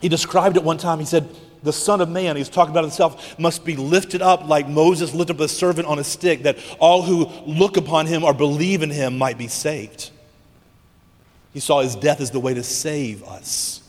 He 0.01 0.09
described 0.09 0.57
it 0.57 0.65
one 0.65 0.79
time. 0.79 0.99
He 0.99 1.05
said, 1.05 1.29
The 1.63 1.73
Son 1.73 2.01
of 2.01 2.09
Man, 2.09 2.37
he's 2.37 2.49
talking 2.49 2.73
about 2.73 2.85
himself, 2.85 3.39
must 3.39 3.65
be 3.65 3.77
lifted 3.77 4.21
up 4.21 4.47
like 4.47 4.69
Moses 4.69 5.15
lifted 5.15 5.35
up 5.35 5.39
the 5.39 5.49
servant 5.49 5.87
on 5.87 5.99
a 5.99 6.05
stick, 6.05 6.43
that 6.43 6.59
all 6.79 7.03
who 7.03 7.27
look 7.47 7.77
upon 7.77 8.07
him 8.07 8.25
or 8.25 8.35
believe 8.35 8.83
in 8.83 8.91
him 8.91 9.17
might 9.17 9.39
be 9.39 9.49
saved. 9.49 10.11
He 11.55 11.61
saw 11.61 11.81
his 11.81 11.95
death 11.95 12.21
as 12.21 12.31
the 12.31 12.41
way 12.41 12.55
to 12.55 12.63
save 12.63 13.23
us. 13.25 13.83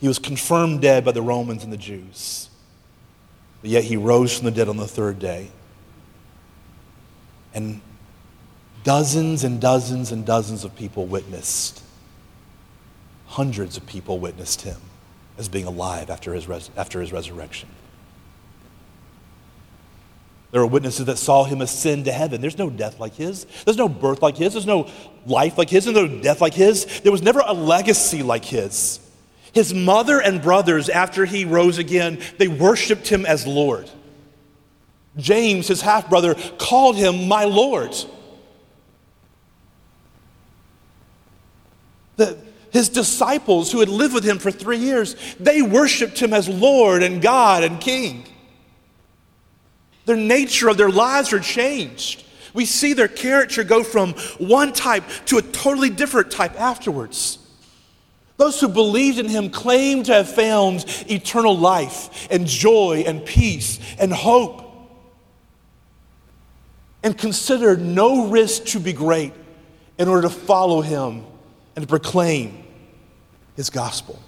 He 0.00 0.06
was 0.06 0.18
confirmed 0.18 0.80
dead 0.80 1.04
by 1.04 1.12
the 1.12 1.22
Romans 1.22 1.64
and 1.64 1.72
the 1.72 1.76
Jews. 1.76 2.48
But 3.60 3.70
yet 3.70 3.84
he 3.84 3.96
rose 3.96 4.36
from 4.36 4.44
the 4.44 4.52
dead 4.52 4.68
on 4.68 4.76
the 4.76 4.86
third 4.86 5.18
day. 5.18 5.50
And 7.52 7.80
Dozens 8.88 9.44
and 9.44 9.60
dozens 9.60 10.12
and 10.12 10.24
dozens 10.24 10.64
of 10.64 10.74
people 10.74 11.04
witnessed. 11.04 11.82
Hundreds 13.26 13.76
of 13.76 13.84
people 13.84 14.18
witnessed 14.18 14.62
him 14.62 14.80
as 15.36 15.46
being 15.46 15.66
alive 15.66 16.08
after 16.08 16.32
his, 16.32 16.48
res- 16.48 16.70
after 16.74 17.02
his 17.02 17.12
resurrection. 17.12 17.68
There 20.52 20.62
were 20.62 20.66
witnesses 20.66 21.04
that 21.04 21.18
saw 21.18 21.44
him 21.44 21.60
ascend 21.60 22.06
to 22.06 22.12
heaven. 22.12 22.40
There's 22.40 22.56
no 22.56 22.70
death 22.70 22.98
like 22.98 23.14
his. 23.14 23.46
There's 23.66 23.76
no 23.76 23.90
birth 23.90 24.22
like 24.22 24.38
his. 24.38 24.54
There's 24.54 24.64
no 24.64 24.88
life 25.26 25.58
like 25.58 25.68
his. 25.68 25.84
There's 25.84 25.94
no 25.94 26.22
death 26.22 26.40
like 26.40 26.54
his. 26.54 27.02
There 27.02 27.12
was 27.12 27.20
never 27.20 27.42
a 27.44 27.52
legacy 27.52 28.22
like 28.22 28.46
his. 28.46 29.00
His 29.52 29.74
mother 29.74 30.18
and 30.18 30.40
brothers, 30.40 30.88
after 30.88 31.26
he 31.26 31.44
rose 31.44 31.76
again, 31.76 32.20
they 32.38 32.48
worshiped 32.48 33.08
him 33.08 33.26
as 33.26 33.46
Lord. 33.46 33.90
James, 35.18 35.68
his 35.68 35.82
half 35.82 36.08
brother, 36.08 36.36
called 36.56 36.96
him 36.96 37.28
my 37.28 37.44
Lord. 37.44 37.94
The, 42.18 42.36
his 42.70 42.90
disciples 42.90 43.72
who 43.72 43.80
had 43.80 43.88
lived 43.88 44.12
with 44.12 44.24
him 44.24 44.38
for 44.38 44.50
three 44.50 44.78
years, 44.78 45.16
they 45.40 45.62
worshiped 45.62 46.18
him 46.18 46.34
as 46.34 46.48
Lord 46.48 47.02
and 47.02 47.22
God 47.22 47.64
and 47.64 47.80
King. 47.80 48.26
The 50.04 50.16
nature 50.16 50.68
of 50.68 50.76
their 50.76 50.90
lives 50.90 51.32
are 51.32 51.40
changed. 51.40 52.24
We 52.54 52.66
see 52.66 52.92
their 52.92 53.08
character 53.08 53.62
go 53.62 53.82
from 53.84 54.14
one 54.38 54.72
type 54.72 55.04
to 55.26 55.38
a 55.38 55.42
totally 55.42 55.90
different 55.90 56.30
type 56.30 56.58
afterwards. 56.60 57.38
Those 58.36 58.60
who 58.60 58.68
believed 58.68 59.18
in 59.18 59.28
him 59.28 59.50
claimed 59.50 60.06
to 60.06 60.14
have 60.14 60.32
found 60.32 60.84
eternal 61.10 61.56
life 61.56 62.28
and 62.30 62.46
joy 62.46 63.04
and 63.06 63.24
peace 63.24 63.80
and 63.98 64.12
hope 64.12 64.64
and 67.02 67.16
considered 67.16 67.80
no 67.80 68.28
risk 68.28 68.64
to 68.66 68.80
be 68.80 68.92
great 68.92 69.32
in 69.98 70.08
order 70.08 70.22
to 70.22 70.34
follow 70.34 70.80
him 70.80 71.24
and 71.78 71.86
to 71.86 71.88
proclaim 71.88 72.64
his 73.54 73.70
gospel. 73.70 74.20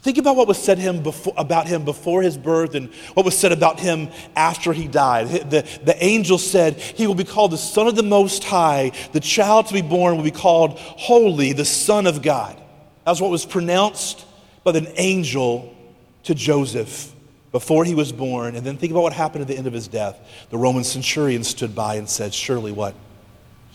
Think 0.00 0.16
about 0.16 0.34
what 0.34 0.48
was 0.48 0.56
said 0.56 0.78
him 0.78 1.02
before, 1.02 1.34
about 1.36 1.66
him 1.66 1.84
before 1.84 2.22
his 2.22 2.38
birth 2.38 2.74
and 2.74 2.88
what 3.12 3.26
was 3.26 3.36
said 3.36 3.52
about 3.52 3.78
him 3.78 4.08
after 4.34 4.72
he 4.72 4.88
died. 4.88 5.28
The, 5.50 5.68
the 5.84 6.02
angel 6.02 6.38
said, 6.38 6.80
He 6.80 7.06
will 7.06 7.14
be 7.14 7.24
called 7.24 7.50
the 7.50 7.58
Son 7.58 7.86
of 7.86 7.96
the 7.96 8.02
Most 8.02 8.44
High. 8.44 8.92
The 9.12 9.20
child 9.20 9.66
to 9.66 9.74
be 9.74 9.82
born 9.82 10.16
will 10.16 10.24
be 10.24 10.30
called 10.30 10.78
Holy, 10.78 11.52
the 11.52 11.66
Son 11.66 12.06
of 12.06 12.22
God. 12.22 12.58
That's 13.04 13.20
what 13.20 13.30
was 13.30 13.44
pronounced 13.44 14.24
by 14.64 14.70
an 14.70 14.88
angel 14.96 15.76
to 16.22 16.34
Joseph 16.34 17.12
before 17.52 17.84
he 17.84 17.94
was 17.94 18.10
born. 18.10 18.56
And 18.56 18.64
then 18.64 18.78
think 18.78 18.90
about 18.90 19.02
what 19.02 19.12
happened 19.12 19.42
at 19.42 19.48
the 19.48 19.58
end 19.58 19.66
of 19.66 19.74
his 19.74 19.86
death. 19.86 20.18
The 20.48 20.56
Roman 20.56 20.82
centurion 20.82 21.44
stood 21.44 21.74
by 21.74 21.96
and 21.96 22.08
said, 22.08 22.32
Surely 22.32 22.72
what? 22.72 22.94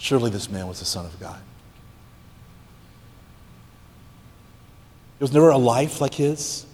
Surely 0.02 0.32
this 0.32 0.50
man 0.50 0.68
was 0.68 0.80
the 0.80 0.86
Son 0.86 1.06
of 1.06 1.18
God. 1.20 1.40
There 5.20 5.26
was 5.26 5.32
never 5.32 5.52
a 5.52 5.60
life 5.60 6.02
like 6.02 6.16
his, 6.16 6.66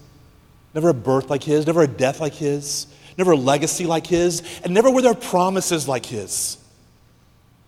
never 0.74 0.88
a 0.88 0.94
birth 0.94 1.30
like 1.30 1.44
his, 1.44 1.68
never 1.68 1.82
a 1.82 1.88
death 1.88 2.22
like 2.22 2.34
his, 2.34 2.88
never 3.18 3.34
a 3.34 3.36
legacy 3.36 3.86
like 3.86 4.08
his, 4.08 4.42
and 4.64 4.74
never 4.74 4.90
were 4.90 5.02
there 5.02 5.14
promises 5.14 5.90
like 5.90 6.06
his. 6.06 6.58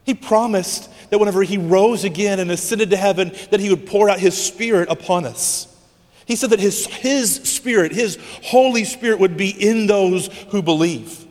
He 0.05 0.13
promised 0.13 0.89
that 1.09 1.19
whenever 1.19 1.43
he 1.43 1.57
rose 1.57 2.05
again 2.05 2.39
and 2.39 2.49
ascended 2.51 2.91
to 2.91 2.97
heaven, 2.97 3.33
that 3.51 3.59
he 3.59 3.69
would 3.69 3.85
pour 3.85 4.09
out 4.09 4.21
his 4.21 4.41
spirit 4.41 4.87
upon 4.89 5.25
us. 5.25 5.67
He 6.25 6.37
said 6.37 6.51
that 6.51 6.61
his, 6.61 6.85
his 6.85 7.35
spirit, 7.35 7.91
his 7.91 8.17
Holy 8.43 8.85
Spirit, 8.85 9.19
would 9.19 9.35
be 9.35 9.49
in 9.49 9.87
those 9.87 10.27
who 10.51 10.61
believe. 10.61 11.25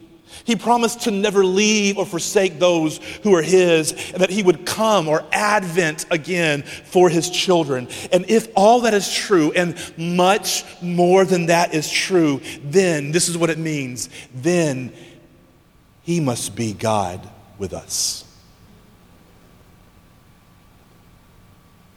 He 0.45 0.57
promised 0.57 1.03
to 1.03 1.11
never 1.11 1.45
leave 1.45 1.99
or 1.99 2.07
forsake 2.07 2.59
those 2.59 2.99
who 3.23 3.35
are 3.35 3.43
His, 3.43 3.93
and 4.13 4.23
that 4.23 4.31
He 4.31 4.43
would 4.43 4.67
come 4.67 5.09
or 5.09 5.25
advent 5.33 6.07
again 6.11 6.63
for 6.63 7.09
His 7.09 7.31
children. 7.31 7.89
And 8.13 8.29
if 8.29 8.49
all 8.55 8.81
that 8.81 8.95
is 8.95 9.13
true, 9.13 9.53
and 9.53 9.77
much 9.97 10.65
more 10.83 11.25
than 11.25 11.47
that 11.47 11.75
is 11.75 11.91
true, 11.91 12.41
then 12.63 13.13
this 13.13 13.29
is 13.29 13.37
what 13.37 13.51
it 13.51 13.59
means 13.59 14.09
then 14.35 14.93
He 16.03 16.21
must 16.21 16.55
be 16.55 16.73
God 16.73 17.29
with 17.59 17.73
us. 17.73 18.25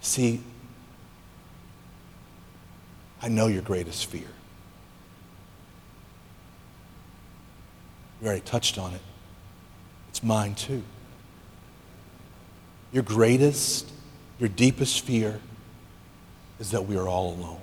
See, 0.01 0.41
I 3.21 3.27
know 3.27 3.47
your 3.47 3.61
greatest 3.61 4.07
fear. 4.07 4.30
We 8.21 8.27
already 8.27 8.41
touched 8.41 8.77
on 8.77 8.93
it. 8.93 9.01
It's 10.09 10.21
mine 10.21 10.53
too. 10.55 10.83
Your 12.91 13.03
greatest, 13.03 13.89
your 14.39 14.49
deepest 14.49 15.01
fear 15.01 15.39
is 16.59 16.71
that 16.71 16.85
we 16.85 16.97
are 16.97 17.07
all 17.07 17.33
alone. 17.33 17.61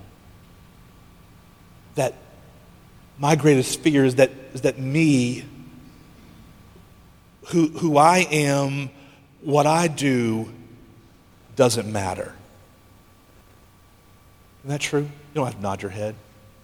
That 1.95 2.15
my 3.19 3.37
greatest 3.37 3.81
fear 3.81 4.05
is 4.05 4.17
that, 4.17 4.31
is 4.53 4.63
that 4.63 4.79
me, 4.79 5.45
who, 7.49 7.69
who 7.69 7.97
I 7.97 8.27
am, 8.31 8.91
what 9.43 9.67
I 9.67 9.89
do, 9.89 10.53
doesn't 11.57 11.91
matter. 11.91 12.35
Isn't 14.61 14.71
that 14.71 14.81
true? 14.81 15.03
You 15.03 15.35
don't 15.35 15.47
have 15.47 15.57
to 15.57 15.63
nod 15.63 15.83
your 15.83 15.91
head. 15.91 16.15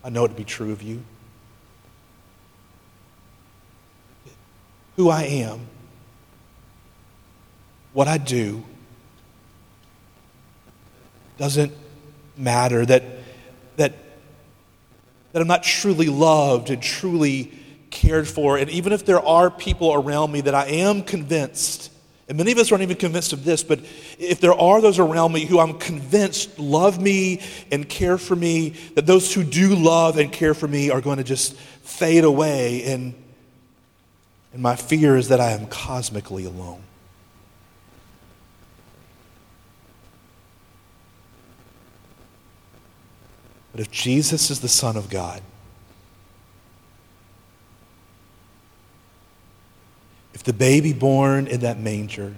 I 0.02 0.11
know 0.11 0.24
it 0.24 0.28
to 0.28 0.35
be 0.35 0.44
true 0.44 0.72
of 0.72 0.83
you. 0.83 1.02
Who 4.96 5.11
I 5.11 5.22
am, 5.22 5.66
what 7.92 8.09
I 8.09 8.18
do, 8.18 8.64
doesn't 11.38 11.72
matter, 12.37 12.87
that, 12.87 13.02
that, 13.76 13.92
that 15.33 15.40
I'm 15.40 15.48
not 15.48 15.62
truly 15.62 16.07
loved 16.07 16.70
and 16.70 16.83
truly 16.83 17.52
cared 17.90 18.28
for. 18.28 18.57
And 18.57 18.70
even 18.70 18.92
if 18.92 19.04
there 19.04 19.20
are 19.20 19.50
people 19.50 19.92
around 19.92 20.33
me 20.33 20.42
that 20.42 20.54
I 20.54 20.66
am 20.66 21.02
convinced, 21.02 21.90
and 22.28 22.38
many 22.38 22.52
of 22.52 22.59
us 22.59 22.72
aren't 22.72 22.83
even 22.83 22.96
convinced 22.96 23.33
of 23.33 23.44
this, 23.44 23.62
but 23.62 23.80
if 24.18 24.40
there 24.40 24.54
are 24.54 24.80
those 24.80 24.98
around 24.98 25.33
me 25.33 25.44
who 25.44 25.59
I'm 25.59 25.78
convinced 25.78 26.59
love 26.59 27.00
me 27.00 27.40
and 27.70 27.88
care 27.88 28.16
for 28.16 28.37
me, 28.37 28.70
that 28.94 29.07
those 29.07 29.35
who 29.35 29.44
do 29.44 29.74
love 29.74 30.18
and 30.18 30.33
care 30.33 30.54
for 30.54 30.68
me 30.68 30.90
are 30.90 31.00
going 31.00 31.18
to 31.18 31.24
just 31.24 31.54
fade 31.54 32.24
away 32.24 32.85
and 32.85 33.14
and 34.54 34.62
my 34.62 34.76
fear 34.76 35.16
is 35.16 35.28
that 35.28 35.40
I 35.40 35.50
am 35.50 35.66
cosmically 35.66 36.44
alone. 36.44 36.80
But 43.72 43.80
if 43.80 43.90
Jesus 43.90 44.52
is 44.52 44.60
the 44.60 44.68
Son 44.68 44.96
of 44.96 45.10
God, 45.10 45.42
if 50.32 50.44
the 50.44 50.52
baby 50.52 50.92
born 50.92 51.48
in 51.48 51.60
that 51.60 51.80
manger 51.80 52.36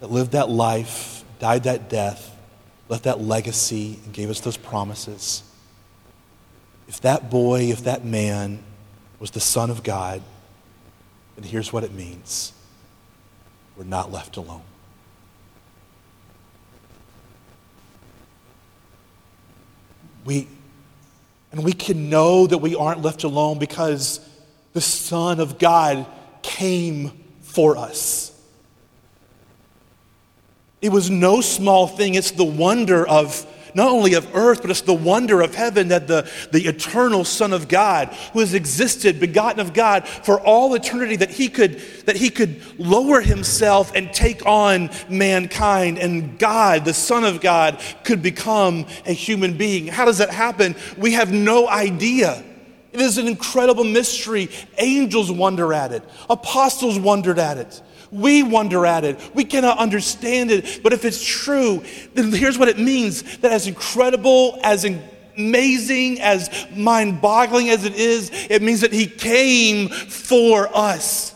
that 0.00 0.10
lived 0.10 0.32
that 0.32 0.50
life, 0.50 1.22
died 1.38 1.62
that 1.62 1.88
death, 1.88 2.36
left 2.88 3.04
that 3.04 3.20
legacy, 3.20 4.00
and 4.04 4.12
gave 4.12 4.28
us 4.28 4.40
those 4.40 4.56
promises, 4.56 5.44
if 6.88 7.00
that 7.00 7.30
boy, 7.30 7.62
if 7.62 7.84
that 7.84 8.04
man 8.04 8.62
was 9.18 9.30
the 9.30 9.40
Son 9.40 9.70
of 9.70 9.82
God, 9.82 10.22
then 11.36 11.44
here's 11.44 11.72
what 11.72 11.84
it 11.84 11.92
means 11.92 12.52
we're 13.76 13.84
not 13.84 14.10
left 14.10 14.36
alone. 14.36 14.62
We, 20.24 20.48
and 21.52 21.62
we 21.62 21.72
can 21.72 22.08
know 22.10 22.46
that 22.46 22.58
we 22.58 22.74
aren't 22.74 23.02
left 23.02 23.22
alone 23.22 23.58
because 23.58 24.18
the 24.72 24.80
Son 24.80 25.40
of 25.40 25.58
God 25.58 26.06
came 26.42 27.12
for 27.42 27.76
us. 27.76 28.32
It 30.82 30.90
was 30.90 31.10
no 31.10 31.40
small 31.40 31.86
thing, 31.86 32.14
it's 32.14 32.32
the 32.32 32.44
wonder 32.44 33.06
of 33.06 33.46
not 33.76 33.90
only 33.90 34.14
of 34.14 34.34
earth, 34.34 34.62
but 34.62 34.70
it's 34.70 34.80
the 34.80 34.94
wonder 34.94 35.42
of 35.42 35.54
heaven 35.54 35.88
that 35.88 36.08
the, 36.08 36.28
the 36.50 36.66
eternal 36.66 37.24
Son 37.24 37.52
of 37.52 37.68
God, 37.68 38.08
who 38.32 38.40
has 38.40 38.54
existed, 38.54 39.20
begotten 39.20 39.60
of 39.60 39.74
God 39.74 40.08
for 40.08 40.40
all 40.40 40.74
eternity, 40.74 41.16
that 41.16 41.30
he 41.30 41.50
could, 41.50 41.78
that 42.06 42.16
he 42.16 42.30
could 42.30 42.62
lower 42.80 43.20
himself 43.20 43.92
and 43.94 44.10
take 44.14 44.46
on 44.46 44.88
mankind, 45.10 45.98
and 45.98 46.38
God, 46.38 46.86
the 46.86 46.94
Son 46.94 47.22
of 47.22 47.42
God, 47.42 47.78
could 48.02 48.22
become 48.22 48.86
a 49.04 49.12
human 49.12 49.58
being. 49.58 49.88
How 49.88 50.06
does 50.06 50.18
that 50.18 50.30
happen? 50.30 50.74
We 50.96 51.12
have 51.12 51.30
no 51.30 51.68
idea. 51.68 52.42
It 52.92 53.02
is 53.02 53.18
an 53.18 53.28
incredible 53.28 53.84
mystery. 53.84 54.48
Angels 54.78 55.30
wonder 55.30 55.74
at 55.74 55.92
it, 55.92 56.02
apostles 56.30 56.98
wondered 56.98 57.38
at 57.38 57.58
it. 57.58 57.82
We 58.16 58.42
wonder 58.42 58.86
at 58.86 59.04
it. 59.04 59.20
We 59.34 59.44
cannot 59.44 59.78
understand 59.78 60.50
it. 60.50 60.82
But 60.82 60.92
if 60.92 61.04
it's 61.04 61.22
true, 61.24 61.84
then 62.14 62.32
here's 62.32 62.58
what 62.58 62.68
it 62.68 62.78
means 62.78 63.38
that 63.38 63.52
as 63.52 63.66
incredible, 63.66 64.58
as 64.62 64.84
amazing, 64.84 66.20
as 66.20 66.66
mind 66.74 67.20
boggling 67.20 67.68
as 67.68 67.84
it 67.84 67.94
is, 67.94 68.30
it 68.32 68.62
means 68.62 68.80
that 68.80 68.92
He 68.92 69.06
came 69.06 69.88
for 69.88 70.68
us. 70.74 71.34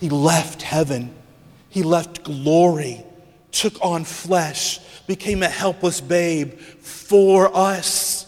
He 0.00 0.08
left 0.08 0.62
heaven, 0.62 1.14
He 1.68 1.82
left 1.82 2.22
glory, 2.22 3.02
took 3.50 3.82
on 3.82 4.04
flesh, 4.04 4.78
became 5.06 5.42
a 5.42 5.48
helpless 5.48 6.00
babe 6.00 6.58
for 6.58 7.54
us. 7.56 8.25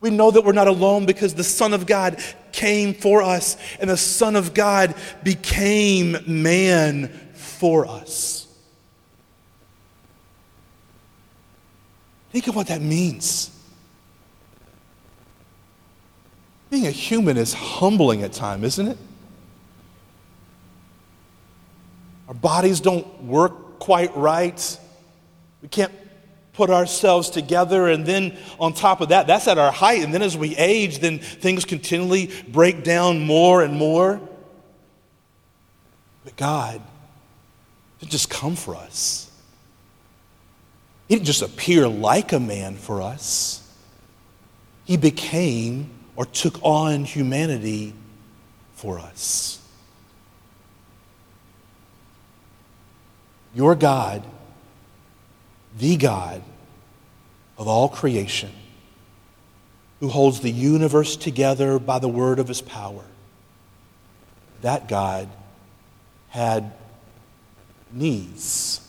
We 0.00 0.10
know 0.10 0.30
that 0.30 0.42
we're 0.42 0.52
not 0.52 0.66
alone 0.66 1.04
because 1.04 1.34
the 1.34 1.44
Son 1.44 1.74
of 1.74 1.86
God 1.86 2.22
came 2.52 2.94
for 2.94 3.22
us, 3.22 3.56
and 3.78 3.90
the 3.90 3.96
Son 3.96 4.34
of 4.34 4.54
God 4.54 4.94
became 5.22 6.16
man 6.26 7.08
for 7.34 7.86
us. 7.86 8.46
Think 12.30 12.46
of 12.46 12.56
what 12.56 12.68
that 12.68 12.80
means. 12.80 13.50
Being 16.70 16.86
a 16.86 16.92
human 16.92 17.36
is 17.36 17.52
humbling 17.52 18.22
at 18.22 18.32
times, 18.32 18.64
isn't 18.64 18.88
it? 18.88 18.98
Our 22.28 22.34
bodies 22.34 22.80
don't 22.80 23.24
work 23.24 23.80
quite 23.80 24.16
right. 24.16 24.78
We 25.62 25.68
can't 25.68 25.92
put 26.60 26.68
ourselves 26.68 27.30
together. 27.30 27.88
And 27.88 28.04
then 28.04 28.36
on 28.58 28.74
top 28.74 29.00
of 29.00 29.08
that, 29.08 29.26
that's 29.26 29.48
at 29.48 29.56
our 29.56 29.72
height. 29.72 30.02
And 30.02 30.12
then 30.12 30.20
as 30.20 30.36
we 30.36 30.54
age, 30.56 30.98
then 30.98 31.18
things 31.18 31.64
continually 31.64 32.30
break 32.48 32.84
down 32.84 33.20
more 33.20 33.62
and 33.62 33.72
more. 33.72 34.20
But 36.22 36.36
God 36.36 36.82
didn't 37.98 38.12
just 38.12 38.28
come 38.28 38.56
for 38.56 38.76
us, 38.76 39.30
He 41.08 41.14
didn't 41.14 41.26
just 41.26 41.40
appear 41.40 41.88
like 41.88 42.32
a 42.34 42.40
man 42.40 42.76
for 42.76 43.00
us. 43.00 43.56
He 44.84 44.98
became 44.98 45.88
or 46.14 46.26
took 46.26 46.58
on 46.62 47.04
humanity 47.04 47.94
for 48.74 48.98
us. 48.98 49.60
your 53.54 53.74
God, 53.74 54.24
the 55.76 55.96
God 55.96 56.42
of 57.60 57.68
all 57.68 57.90
creation, 57.90 58.50
who 60.00 60.08
holds 60.08 60.40
the 60.40 60.50
universe 60.50 61.14
together 61.14 61.78
by 61.78 61.98
the 61.98 62.08
word 62.08 62.38
of 62.38 62.48
his 62.48 62.62
power, 62.62 63.04
that 64.62 64.88
God 64.88 65.28
had 66.30 66.72
knees. 67.92 68.80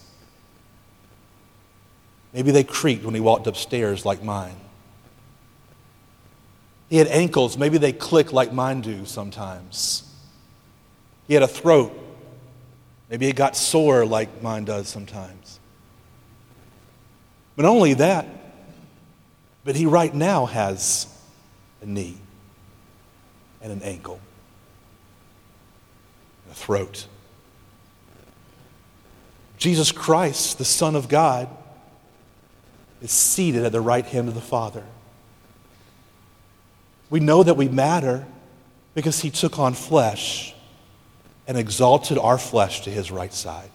Maybe 2.31 2.51
they 2.51 2.63
creaked 2.63 3.03
when 3.03 3.13
he 3.13 3.19
walked 3.19 3.45
upstairs 3.45 4.05
like 4.05 4.23
mine. 4.23 4.55
He 6.89 6.95
had 6.95 7.07
ankles. 7.07 7.57
Maybe 7.57 7.77
they 7.77 7.91
click 7.91 8.31
like 8.31 8.53
mine 8.53 8.79
do 8.79 9.03
sometimes. 9.05 10.03
He 11.27 11.33
had 11.33 11.43
a 11.43 11.47
throat. 11.47 11.91
Maybe 13.09 13.27
it 13.27 13.35
got 13.35 13.57
sore 13.57 14.05
like 14.05 14.41
mine 14.41 14.63
does 14.63 14.87
sometimes. 14.87 15.59
But 17.57 17.63
not 17.63 17.71
only 17.71 17.95
that, 17.95 18.25
but 19.63 19.75
he 19.75 19.85
right 19.85 20.13
now 20.13 20.45
has 20.45 21.07
a 21.81 21.85
knee 21.85 22.17
and 23.61 23.71
an 23.71 23.81
ankle 23.83 24.19
and 26.45 26.51
a 26.51 26.55
throat. 26.55 27.07
Jesus 29.57 29.91
Christ, 29.91 30.57
the 30.57 30.65
Son 30.65 30.95
of 30.95 31.07
God, 31.07 31.47
is 33.01 33.11
seated 33.11 33.63
at 33.63 33.71
the 33.71 33.81
right 33.81 34.05
hand 34.05 34.27
of 34.27 34.35
the 34.35 34.41
Father. 34.41 34.83
We 37.09 37.19
know 37.19 37.43
that 37.43 37.55
we 37.55 37.67
matter 37.67 38.25
because 38.93 39.19
he 39.19 39.29
took 39.29 39.59
on 39.59 39.73
flesh 39.73 40.55
and 41.47 41.57
exalted 41.57 42.17
our 42.17 42.37
flesh 42.37 42.81
to 42.81 42.89
his 42.89 43.11
right 43.11 43.33
side. 43.33 43.70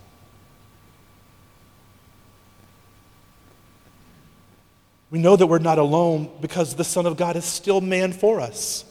We 5.11 5.19
know 5.19 5.37
that 5.37 5.47
we're 5.47 5.59
not 5.59 5.79
alone 5.79 6.31
because 6.41 6.75
the 6.75 6.85
Son 6.85 7.07
of 7.07 7.17
God 7.17 7.37
is 7.37 7.45
still 7.45 7.81
man 7.81 8.13
for 8.13 8.41
us. 8.41 8.85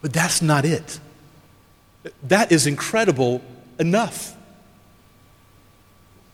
But 0.00 0.12
that's 0.12 0.42
not 0.42 0.64
it. 0.64 0.98
That 2.24 2.50
is 2.50 2.66
incredible 2.66 3.40
enough. 3.78 4.36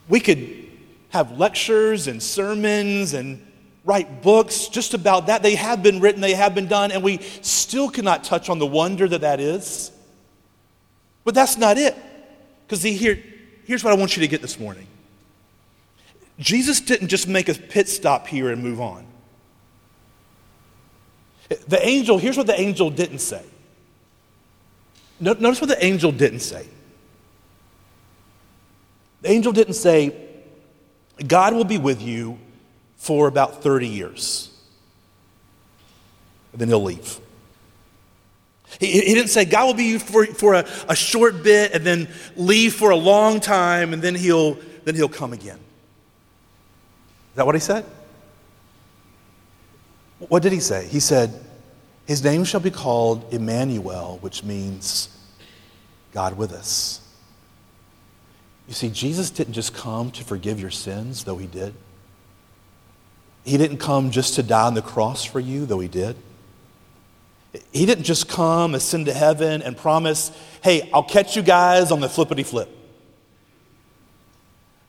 We 0.09 0.21
could 0.21 0.67
have 1.11 1.39
lectures 1.39 2.07
and 2.07 2.23
sermons 2.23 3.13
and 3.13 3.45
write 3.85 4.23
books 4.23 4.69
just 4.69 4.95
about 4.95 5.27
that. 5.27 5.43
They 5.43 5.55
have 5.55 5.83
been 5.83 6.01
written, 6.01 6.23
they 6.23 6.35
have 6.35 6.55
been 6.55 6.69
done, 6.69 6.93
and 6.93 7.03
we 7.03 7.19
still 7.43 7.91
cannot 7.91 8.25
touch 8.25 8.49
on 8.49 8.59
the 8.59 8.67
wonder 8.67 9.07
that 9.09 9.21
that 9.21 9.41
is. 9.41 9.91
But 11.25 11.35
that's 11.35 11.59
not 11.59 11.77
it. 11.77 11.95
Because 12.67 12.83
here, 12.83 13.23
here's 13.65 13.85
what 13.85 13.93
I 13.93 13.97
want 13.97 14.17
you 14.17 14.23
to 14.23 14.29
get 14.29 14.41
this 14.41 14.59
morning 14.59 14.87
Jesus 16.39 16.81
didn't 16.81 17.09
just 17.09 17.27
make 17.27 17.49
a 17.49 17.55
pit 17.55 17.89
stop 17.89 18.27
here 18.27 18.51
and 18.51 18.63
move 18.63 18.81
on. 18.81 19.05
The 21.49 21.85
angel, 21.85 22.19
here's 22.19 22.37
what 22.37 22.47
the 22.47 22.59
angel 22.59 22.91
didn't 22.91 23.19
say. 23.19 23.43
Notice 25.19 25.61
what 25.61 25.69
the 25.69 25.85
angel 25.85 26.13
didn't 26.13 26.41
say. 26.41 26.67
The 29.23 29.31
angel 29.31 29.53
didn't 29.53 29.75
say, 29.75 30.15
God 31.27 31.55
will 31.55 31.65
be 31.65 31.79
with 31.79 32.01
you 32.01 32.39
for 32.97 33.27
about 33.27 33.63
30 33.63 33.89
years. 33.89 34.55
And 36.53 36.61
then 36.61 36.69
he'll 36.69 36.83
leave. 36.83 37.19
He, 38.79 38.87
he 38.93 39.15
didn't 39.15 39.31
say, 39.31 39.45
God 39.45 39.67
will 39.67 39.75
be 39.75 39.99
for, 39.99 40.27
for 40.27 40.55
a, 40.55 40.67
a 40.89 40.95
short 40.95 41.43
bit 41.43 41.73
and 41.73 41.85
then 41.85 42.09
leave 42.37 42.75
for 42.75 42.91
a 42.91 42.97
long 42.97 43.41
time 43.41 43.93
and 43.93 44.01
then 44.01 44.15
he'll, 44.15 44.57
then 44.85 44.95
he'll 44.95 45.09
come 45.09 45.33
again 45.33 45.59
that 47.39 47.47
what 47.47 47.55
he 47.55 47.61
said? 47.61 47.85
What 50.19 50.43
did 50.43 50.53
he 50.53 50.59
say? 50.59 50.89
He 50.89 50.99
said, 50.99 51.33
His 52.05 52.25
name 52.25 52.43
shall 52.45 52.61
be 52.61 52.73
called 52.73 53.33
Emmanuel, 53.33 54.19
which 54.21 54.43
means 54.43 55.09
God 56.13 56.37
with 56.37 56.53
us. 56.53 57.01
You 58.67 58.75
see, 58.75 58.91
Jesus 58.91 59.31
didn't 59.31 59.55
just 59.55 59.73
come 59.73 60.11
to 60.11 60.25
forgive 60.25 60.59
your 60.59 60.73
sins, 60.73 61.23
though 61.23 61.37
he 61.37 61.47
did. 61.47 61.75
He 63.45 63.57
didn't 63.57 63.79
come 63.79 64.11
just 64.11 64.35
to 64.35 64.43
die 64.43 64.67
on 64.67 64.75
the 64.75 64.83
cross 64.83 65.25
for 65.25 65.39
you, 65.39 65.65
though 65.65 65.79
he 65.79 65.89
did. 65.89 66.17
He 67.73 67.87
didn't 67.87 68.05
just 68.05 68.29
come, 68.29 68.75
ascend 68.75 69.07
to 69.07 69.15
heaven, 69.15 69.63
and 69.63 69.77
promise, 69.77 70.33
hey, 70.63 70.91
I'll 70.93 71.05
catch 71.05 71.37
you 71.37 71.43
guys 71.43 71.93
on 71.93 72.01
the 72.01 72.09
flippity 72.09 72.43
flip. 72.43 72.69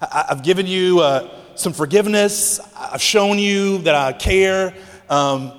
I've 0.02 0.44
given 0.44 0.66
you 0.66 1.00
uh, 1.00 1.39
some 1.60 1.74
forgiveness. 1.74 2.60
I've 2.76 3.02
shown 3.02 3.38
you 3.38 3.80
that 3.80 3.94
I 3.94 4.14
care. 4.14 4.74
Um, 5.10 5.52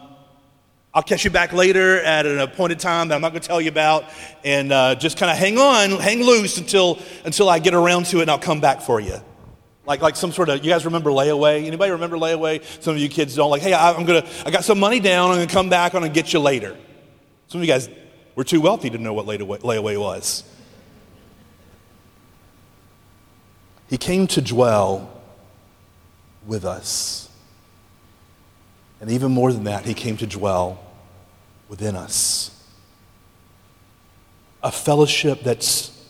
I'll 0.94 1.02
catch 1.02 1.24
you 1.24 1.30
back 1.30 1.52
later 1.52 2.00
at 2.00 2.24
an 2.24 2.38
appointed 2.40 2.80
time 2.80 3.08
that 3.08 3.14
I'm 3.14 3.20
not 3.20 3.32
going 3.32 3.42
to 3.42 3.46
tell 3.46 3.60
you 3.60 3.68
about, 3.68 4.04
and 4.42 4.72
uh, 4.72 4.94
just 4.94 5.18
kind 5.18 5.30
of 5.30 5.36
hang 5.36 5.58
on, 5.58 6.00
hang 6.00 6.22
loose 6.22 6.56
until 6.56 6.98
until 7.24 7.48
I 7.48 7.58
get 7.58 7.74
around 7.74 8.06
to 8.06 8.18
it, 8.18 8.22
and 8.22 8.30
I'll 8.30 8.38
come 8.38 8.60
back 8.60 8.80
for 8.80 8.98
you. 8.98 9.20
Like, 9.86 10.00
like 10.00 10.16
some 10.16 10.32
sort 10.32 10.48
of, 10.48 10.64
you 10.64 10.70
guys 10.70 10.84
remember 10.86 11.10
layaway? 11.10 11.66
Anybody 11.66 11.92
remember 11.92 12.16
layaway? 12.16 12.64
Some 12.82 12.94
of 12.94 13.00
you 13.00 13.08
kids 13.08 13.36
don't. 13.36 13.50
Like, 13.50 13.62
hey, 13.62 13.74
I, 13.74 13.92
I'm 13.92 14.06
gonna, 14.06 14.26
I 14.46 14.50
got 14.50 14.64
some 14.64 14.80
money 14.80 15.00
down. 15.00 15.30
I'm 15.30 15.36
gonna 15.36 15.50
come 15.50 15.68
back. 15.68 15.94
I'm 15.94 16.00
gonna 16.00 16.12
get 16.12 16.32
you 16.32 16.40
later. 16.40 16.76
Some 17.48 17.60
of 17.60 17.66
you 17.66 17.72
guys 17.72 17.90
were 18.36 18.44
too 18.44 18.62
wealthy 18.62 18.88
to 18.88 18.98
know 18.98 19.12
what 19.12 19.26
layaway, 19.26 19.58
layaway 19.60 20.00
was. 20.00 20.44
He 23.90 23.98
came 23.98 24.26
to 24.28 24.40
dwell 24.40 25.19
with 26.46 26.64
us. 26.64 27.28
And 29.00 29.10
even 29.10 29.32
more 29.32 29.52
than 29.52 29.64
that, 29.64 29.84
he 29.84 29.94
came 29.94 30.16
to 30.18 30.26
dwell 30.26 30.82
within 31.68 31.96
us. 31.96 32.50
A 34.62 34.70
fellowship 34.70 35.42
that's, 35.42 36.06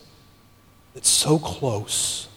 that's 0.94 1.08
so 1.08 1.38
close. 1.38 2.28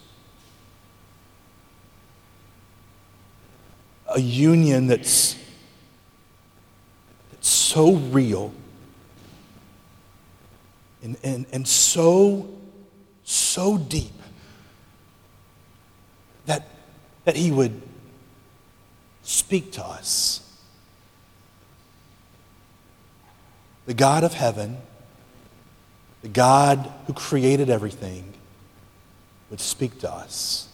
A 4.08 4.20
union 4.20 4.88
that's, 4.88 5.36
that's 7.32 7.50
so 7.50 7.96
real 7.96 8.54
and, 11.04 11.18
and, 11.22 11.46
and 11.52 11.68
so, 11.68 12.50
so 13.26 13.78
deep 13.78 14.14
that, 16.46 16.68
that 17.26 17.36
He 17.36 17.52
would 17.52 17.82
speak 19.24 19.72
to 19.74 19.84
us. 19.84 20.40
The 23.86 23.94
God 23.94 24.24
of 24.24 24.34
heaven, 24.34 24.78
the 26.22 26.30
God 26.30 26.92
who 27.08 27.14
created 27.14 27.70
everything, 27.70 28.34
would 29.50 29.60
speak 29.60 30.00
to 30.00 30.12
us. 30.12 30.68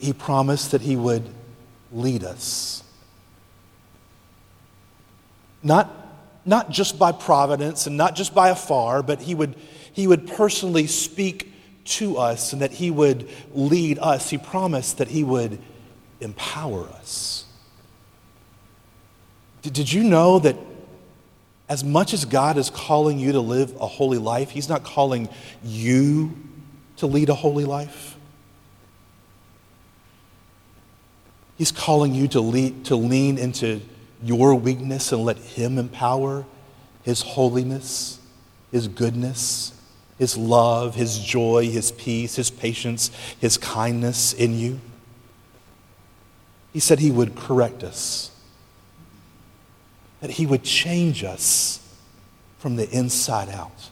He 0.00 0.12
promised 0.12 0.72
that 0.72 0.80
He 0.80 0.96
would 0.96 1.28
lead 1.92 2.24
us. 2.24 2.82
Not, 5.62 5.90
not 6.44 6.70
just 6.70 6.98
by 6.98 7.12
providence 7.12 7.86
and 7.86 7.96
not 7.96 8.14
just 8.14 8.34
by 8.34 8.50
afar, 8.50 9.02
but 9.02 9.22
He 9.22 9.34
would, 9.34 9.54
he 9.92 10.06
would 10.06 10.26
personally 10.26 10.86
speak 10.86 11.53
to 11.84 12.16
us 12.16 12.52
and 12.52 12.62
that 12.62 12.72
He 12.72 12.90
would 12.90 13.28
lead 13.52 13.98
us. 13.98 14.30
He 14.30 14.38
promised 14.38 14.98
that 14.98 15.08
He 15.08 15.24
would 15.24 15.58
empower 16.20 16.88
us. 16.88 17.44
Did 19.62 19.92
you 19.92 20.04
know 20.04 20.38
that 20.40 20.56
as 21.68 21.82
much 21.82 22.12
as 22.12 22.26
God 22.26 22.58
is 22.58 22.68
calling 22.68 23.18
you 23.18 23.32
to 23.32 23.40
live 23.40 23.74
a 23.80 23.86
holy 23.86 24.18
life, 24.18 24.50
He's 24.50 24.68
not 24.68 24.84
calling 24.84 25.28
you 25.62 26.36
to 26.98 27.06
lead 27.06 27.28
a 27.28 27.34
holy 27.34 27.64
life? 27.64 28.16
He's 31.56 31.72
calling 31.72 32.14
you 32.14 32.28
to, 32.28 32.40
lead, 32.40 32.86
to 32.86 32.96
lean 32.96 33.38
into 33.38 33.80
your 34.22 34.54
weakness 34.54 35.12
and 35.12 35.24
let 35.24 35.38
Him 35.38 35.78
empower 35.78 36.44
His 37.02 37.22
holiness, 37.22 38.18
His 38.72 38.88
goodness, 38.88 39.72
his 40.18 40.36
love, 40.36 40.94
His 40.94 41.18
joy, 41.18 41.68
His 41.70 41.92
peace, 41.92 42.36
His 42.36 42.50
patience, 42.50 43.10
His 43.40 43.58
kindness 43.58 44.32
in 44.32 44.58
you. 44.58 44.80
He 46.72 46.80
said 46.80 47.00
He 47.00 47.10
would 47.10 47.34
correct 47.34 47.82
us, 47.82 48.30
that 50.20 50.30
He 50.30 50.46
would 50.46 50.62
change 50.62 51.24
us 51.24 51.80
from 52.58 52.76
the 52.76 52.88
inside 52.90 53.48
out. 53.48 53.90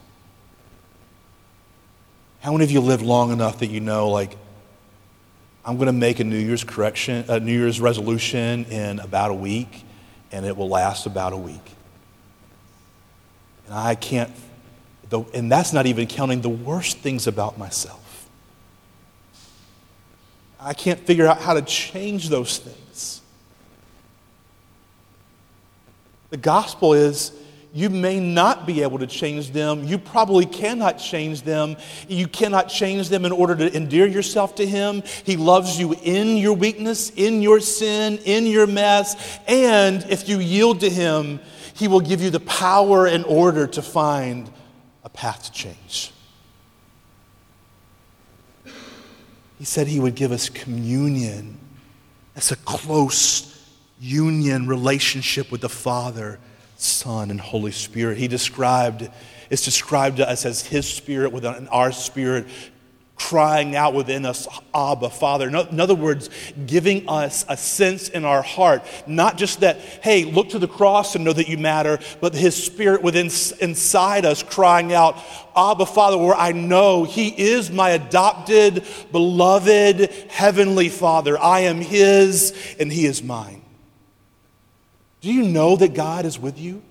How 2.39 2.51
many 2.51 2.63
of 2.63 2.71
you 2.71 2.81
live 2.81 3.01
long 3.01 3.31
enough 3.31 3.59
that 3.59 3.67
you 3.67 3.79
know, 3.79 4.09
like, 4.09 4.35
I'm 5.65 5.77
going 5.77 5.87
to 5.87 5.93
make 5.93 6.19
a 6.19 6.25
New 6.25 6.37
Year's 6.37 6.63
correction, 6.63 7.23
a 7.29 7.39
New 7.39 7.57
Year's 7.57 7.79
resolution 7.79 8.65
in 8.65 8.99
about 8.99 9.31
a 9.31 9.33
week, 9.33 9.85
and 10.31 10.45
it 10.45 10.57
will 10.57 10.67
last 10.67 11.05
about 11.05 11.31
a 11.31 11.37
week. 11.37 11.61
And 13.65 13.75
I 13.75 13.95
can't 13.95 14.29
and 15.33 15.51
that's 15.51 15.73
not 15.73 15.85
even 15.85 16.07
counting 16.07 16.41
the 16.41 16.49
worst 16.49 16.97
things 16.97 17.27
about 17.27 17.57
myself. 17.57 18.29
I 20.59 20.73
can't 20.73 20.99
figure 20.99 21.27
out 21.27 21.41
how 21.41 21.53
to 21.53 21.61
change 21.61 22.29
those 22.29 22.57
things. 22.57 23.21
The 26.29 26.37
gospel 26.37 26.93
is 26.93 27.33
you 27.75 27.89
may 27.89 28.19
not 28.19 28.67
be 28.67 28.83
able 28.83 28.99
to 28.99 29.07
change 29.07 29.51
them. 29.51 29.83
You 29.83 29.97
probably 29.97 30.45
cannot 30.45 30.99
change 30.99 31.41
them. 31.41 31.75
You 32.07 32.27
cannot 32.27 32.69
change 32.69 33.09
them 33.09 33.25
in 33.25 33.31
order 33.31 33.55
to 33.55 33.75
endear 33.75 34.05
yourself 34.05 34.55
to 34.55 34.65
Him. 34.65 35.01
He 35.23 35.37
loves 35.37 35.79
you 35.79 35.95
in 36.03 36.37
your 36.37 36.53
weakness, 36.53 37.09
in 37.09 37.41
your 37.41 37.59
sin, 37.59 38.19
in 38.25 38.45
your 38.45 38.67
mess. 38.67 39.39
And 39.47 40.05
if 40.09 40.29
you 40.29 40.39
yield 40.39 40.81
to 40.81 40.89
Him, 40.89 41.39
He 41.73 41.87
will 41.87 41.99
give 41.99 42.21
you 42.21 42.29
the 42.29 42.39
power 42.39 43.07
and 43.07 43.25
order 43.25 43.65
to 43.67 43.81
find 43.81 44.51
a 45.03 45.09
path 45.09 45.43
to 45.45 45.51
change. 45.51 46.11
He 49.59 49.65
said 49.65 49.87
He 49.87 49.99
would 49.99 50.15
give 50.15 50.31
us 50.31 50.49
communion. 50.49 51.57
That's 52.33 52.51
a 52.51 52.55
close 52.57 53.49
union 53.99 54.67
relationship 54.67 55.51
with 55.51 55.61
the 55.61 55.69
Father 55.69 56.39
Son, 56.83 57.31
and 57.31 57.39
Holy 57.39 57.71
Spirit. 57.71 58.17
He 58.17 58.27
described, 58.27 59.09
it's 59.49 59.63
described 59.63 60.17
to 60.17 60.29
us 60.29 60.45
as 60.45 60.65
His 60.65 60.87
Spirit 60.87 61.31
within 61.31 61.67
our 61.69 61.91
spirit, 61.91 62.47
crying 63.15 63.75
out 63.75 63.93
within 63.93 64.25
us, 64.25 64.47
Abba, 64.73 65.09
Father. 65.09 65.47
In 65.47 65.79
other 65.79 65.95
words, 65.95 66.29
giving 66.65 67.07
us 67.07 67.45
a 67.47 67.55
sense 67.55 68.09
in 68.09 68.25
our 68.25 68.41
heart, 68.41 68.83
not 69.07 69.37
just 69.37 69.61
that, 69.61 69.77
hey, 69.77 70.25
look 70.25 70.49
to 70.49 70.59
the 70.59 70.67
cross 70.67 71.15
and 71.15 71.23
know 71.23 71.33
that 71.33 71.47
you 71.47 71.57
matter, 71.57 71.99
but 72.21 72.33
His 72.33 72.61
Spirit 72.61 73.01
within 73.01 73.29
inside 73.61 74.25
us 74.25 74.43
crying 74.43 74.93
out, 74.93 75.17
Abba, 75.55 75.85
Father, 75.85 76.17
where 76.17 76.35
I 76.35 76.51
know 76.51 77.03
He 77.03 77.29
is 77.29 77.71
my 77.71 77.91
adopted, 77.91 78.85
beloved, 79.11 80.09
heavenly 80.29 80.89
Father. 80.89 81.39
I 81.39 81.61
am 81.61 81.81
His 81.81 82.75
and 82.79 82.91
He 82.91 83.05
is 83.05 83.23
mine. 83.23 83.61
Do 85.21 85.31
you 85.31 85.43
know 85.43 85.75
that 85.77 85.93
God 85.93 86.25
is 86.25 86.37
with 86.37 86.59
you? 86.59 86.81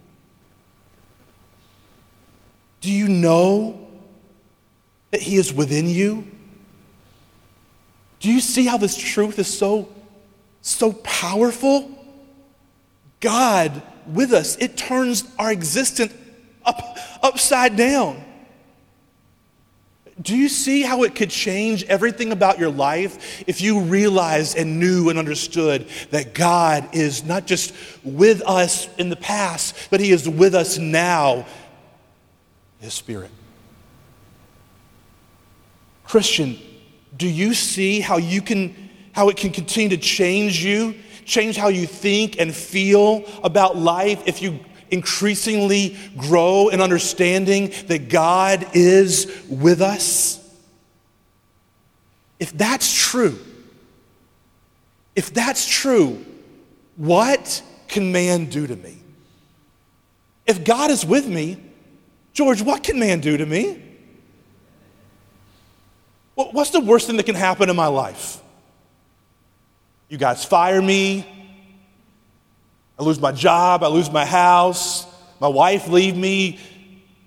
Do 2.81 2.91
you 2.91 3.09
know 3.09 3.89
that 5.13 5.23
He 5.23 5.37
is 5.37 5.53
within 5.53 5.89
you? 5.89 6.27
Do 8.19 8.31
you 8.33 8.41
see 8.41 8.67
how 8.67 8.77
this 8.77 8.97
truth 8.97 9.39
is 9.39 9.47
so, 9.47 9.89
so 10.61 10.93
powerful? 10.93 11.91
God 13.21 13.83
with 14.07 14.33
us, 14.33 14.57
it 14.57 14.77
turns 14.77 15.25
our 15.39 15.53
existence 15.53 16.13
up, 16.65 16.99
upside 17.23 17.77
down. 17.77 18.23
Do 20.21 20.37
you 20.37 20.49
see 20.49 20.83
how 20.83 21.05
it 21.05 21.15
could 21.15 21.31
change 21.31 21.85
everything 21.85 22.33
about 22.33 22.59
your 22.59 22.71
life 22.71 23.43
if 23.47 23.61
you 23.61 23.81
realized 23.81 24.57
and 24.57 24.79
knew 24.79 25.09
and 25.09 25.19
understood 25.19 25.89
that 26.11 26.35
God 26.35 26.95
is 26.95 27.25
not 27.25 27.47
just 27.47 27.75
with 28.05 28.43
us 28.43 28.89
in 28.99 29.09
the 29.09 29.17
past, 29.17 29.75
but 29.91 30.01
He 30.01 30.13
is 30.13 30.29
with 30.29 30.55
us 30.55 30.79
now, 30.79 31.47
His 32.81 32.95
Spirit? 32.95 33.31
Christian, 36.13 36.59
do 37.17 37.27
you 37.27 37.55
see 37.55 38.01
how 38.01 38.19
you 38.19 38.43
can 38.43 38.91
how 39.13 39.31
it 39.31 39.39
can 39.39 39.51
continue 39.51 39.89
to 39.89 39.97
change 39.97 40.63
you, 40.63 40.95
change 41.25 41.57
how 41.57 41.69
you 41.69 41.87
think 41.87 42.39
and 42.39 42.55
feel 42.55 43.25
about 43.43 43.79
life 43.79 44.23
if 44.27 44.43
you 44.43 44.61
increasingly 44.91 45.97
grow 46.19 46.69
in 46.69 46.83
understanding 46.83 47.73
that 47.87 48.11
God 48.11 48.67
is 48.75 49.43
with 49.49 49.81
us? 49.81 50.39
If 52.39 52.59
that's 52.59 52.93
true, 52.93 53.39
if 55.17 55.33
that's 55.33 55.67
true, 55.67 56.23
what 56.97 57.63
can 57.89 58.13
man 58.13 58.51
do 58.51 58.67
to 58.67 58.77
me? 58.77 58.99
If 60.47 60.63
God 60.63 60.91
is 60.91 61.07
with 61.07 61.27
me, 61.27 61.57
George, 62.35 62.61
what 62.61 62.83
can 62.83 62.99
man 62.99 63.21
do 63.21 63.39
to 63.39 63.47
me? 63.47 63.92
What's 66.35 66.71
the 66.71 66.81
worst 66.81 67.07
thing 67.07 67.17
that 67.19 67.27
can 67.27 67.35
happen 67.35 67.69
in 67.69 67.77
my 67.77 67.89
life? 67.89 68.41
You 70.09 70.19
guys 70.19 70.45
fire 70.45 70.81
me, 70.81 71.27
I 72.99 73.03
lose 73.03 73.21
my 73.21 73.33
job, 73.33 73.83
I 73.83 73.89
lose 73.89 74.11
my 74.11 74.25
house, 74.25 75.07
my 75.41 75.49
wife 75.49 75.89
leave 75.89 76.17
me, 76.17 76.59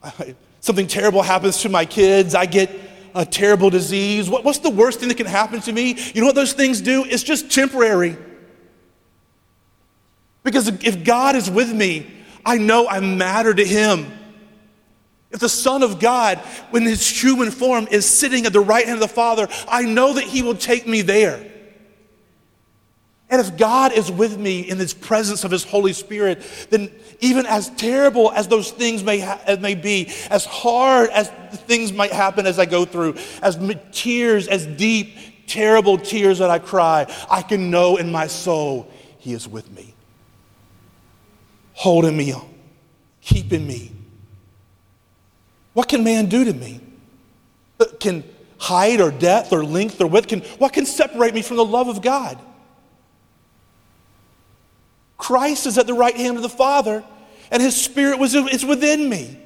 something 0.60 0.88
terrible 0.88 1.22
happens 1.22 1.62
to 1.62 1.70
my 1.70 1.86
kids, 1.86 2.36
I 2.36 2.46
get 2.46 2.72
a 3.16 3.26
terrible 3.26 3.70
disease. 3.70 4.30
What, 4.30 4.44
what's 4.44 4.60
the 4.60 4.70
worst 4.70 5.00
thing 5.00 5.10
that 5.10 5.16
can 5.16 5.26
happen 5.26 5.62
to 5.62 5.72
me? 5.72 5.98
You 6.14 6.22
know 6.22 6.28
what 6.28 6.36
those 6.36 6.54
things 6.54 6.82
do? 6.82 7.06
It's 7.06 7.24
just 7.24 7.52
temporary. 7.52 8.18
Because 10.44 10.68
if 10.68 11.04
God 11.04 11.36
is 11.36 11.50
with 11.50 11.74
me, 11.74 12.12
I 12.46 12.58
know 12.58 12.88
I 12.88 13.00
matter 13.00 13.54
to 13.54 13.66
Him. 13.66 14.12
If 15.36 15.42
the 15.42 15.50
Son 15.50 15.84
of 15.84 16.00
God, 16.00 16.38
when 16.70 16.84
His 16.84 17.06
human 17.06 17.52
form 17.52 17.90
is 17.92 18.06
sitting 18.06 18.46
at 18.46 18.54
the 18.54 18.62
right 18.62 18.86
hand 18.86 19.04
of 19.04 19.10
the 19.10 19.14
Father, 19.14 19.50
I 19.68 19.82
know 19.82 20.14
that 20.14 20.24
He 20.24 20.42
will 20.42 20.56
take 20.56 20.88
me 20.88 21.02
there. 21.02 21.46
And 23.30 23.42
if 23.42 23.58
God 23.58 23.92
is 23.92 24.10
with 24.10 24.38
me 24.38 24.62
in 24.62 24.78
this 24.78 24.94
presence 24.94 25.44
of 25.44 25.52
His 25.52 25.66
Holy 25.66 25.92
Spirit, 25.92 26.42
then 26.70 26.90
even 27.20 27.46
as 27.48 27.70
terrible 27.72 28.32
as 28.32 28.48
those 28.48 28.72
things 28.72 29.04
may, 29.04 29.20
ha- 29.20 29.58
may 29.60 29.76
be, 29.76 30.10
as 30.30 30.46
hard 30.46 31.10
as 31.10 31.30
things 31.68 31.92
might 31.92 32.14
happen 32.14 32.46
as 32.46 32.58
I 32.58 32.66
go 32.66 32.86
through, 32.86 33.18
as 33.42 33.60
tears, 33.92 34.48
as 34.48 34.66
deep, 34.66 35.48
terrible 35.48 35.98
tears 35.98 36.40
that 36.40 36.50
I 36.50 36.60
cry, 36.60 37.14
I 37.30 37.42
can 37.42 37.70
know 37.70 37.98
in 37.98 38.10
my 38.10 38.28
soul 38.28 38.90
He 39.18 39.34
is 39.34 39.50
with 39.50 39.70
me, 39.70 39.96
holding 41.74 42.16
me, 42.16 42.34
keeping 43.20 43.68
me. 43.68 43.95
What 45.76 45.90
can 45.90 46.06
man 46.06 46.28
do 46.28 46.46
to 46.46 46.54
me? 46.54 46.80
Uh, 47.80 47.86
can 48.00 48.24
height 48.58 49.02
or 49.02 49.12
depth 49.12 49.52
or 49.52 49.64
length 49.64 50.00
or 50.02 50.08
width, 50.08 50.30
can, 50.30 50.40
what 50.58 50.72
can 50.72 50.86
separate 50.86 51.34
me 51.34 51.42
from 51.42 51.58
the 51.58 51.66
love 51.66 51.90
of 51.90 52.02
God? 52.02 52.40
Christ 55.18 55.66
is 55.68 55.78
at 55.78 55.86
the 55.86 55.94
right 55.94 56.16
hand 56.16 56.38
of 56.38 56.44
the 56.44 56.50
Father, 56.50 57.04
and 57.52 57.62
His 57.62 57.80
Spirit 57.80 58.20
was, 58.20 58.34
is 58.34 58.66
within 58.66 59.10
me, 59.10 59.38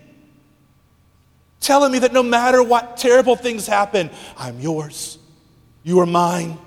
telling 1.59 1.91
me 1.91 1.99
that 1.99 2.13
no 2.13 2.21
matter 2.21 2.61
what 2.61 2.95
terrible 2.95 3.35
things 3.35 3.65
happen, 3.65 4.11
I'm 4.37 4.59
yours. 4.59 5.17
You 5.83 5.99
are 5.99 6.05
mine. 6.05 6.59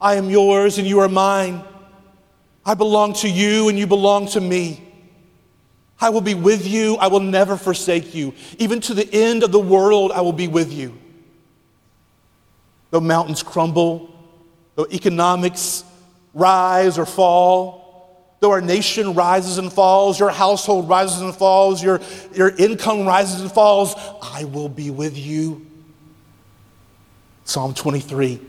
I 0.00 0.14
am 0.14 0.30
yours, 0.30 0.78
and 0.78 0.86
you 0.86 1.00
are 1.00 1.08
mine. 1.08 1.64
I 2.64 2.74
belong 2.74 3.14
to 3.14 3.28
you, 3.28 3.68
and 3.68 3.76
you 3.76 3.88
belong 3.88 4.28
to 4.28 4.40
me. 4.40 4.87
I 6.00 6.10
will 6.10 6.20
be 6.20 6.34
with 6.34 6.66
you. 6.66 6.96
I 6.96 7.08
will 7.08 7.20
never 7.20 7.56
forsake 7.56 8.14
you. 8.14 8.34
Even 8.58 8.80
to 8.82 8.94
the 8.94 9.08
end 9.12 9.42
of 9.42 9.52
the 9.52 9.58
world, 9.58 10.12
I 10.12 10.20
will 10.20 10.32
be 10.32 10.48
with 10.48 10.72
you. 10.72 10.96
Though 12.90 13.00
mountains 13.00 13.42
crumble, 13.42 14.10
though 14.76 14.86
economics 14.90 15.84
rise 16.34 16.98
or 16.98 17.06
fall, 17.06 17.78
Though 18.40 18.52
our 18.52 18.60
nation 18.60 19.14
rises 19.14 19.58
and 19.58 19.72
falls, 19.72 20.20
your 20.20 20.30
household 20.30 20.88
rises 20.88 21.20
and 21.20 21.34
falls, 21.34 21.82
your, 21.82 22.00
your 22.32 22.50
income 22.50 23.04
rises 23.04 23.40
and 23.40 23.50
falls, 23.50 23.94
I 24.22 24.44
will 24.44 24.68
be 24.68 24.90
with 24.90 25.18
you. 25.18 25.66
Psalm 27.44 27.74
23. 27.74 28.40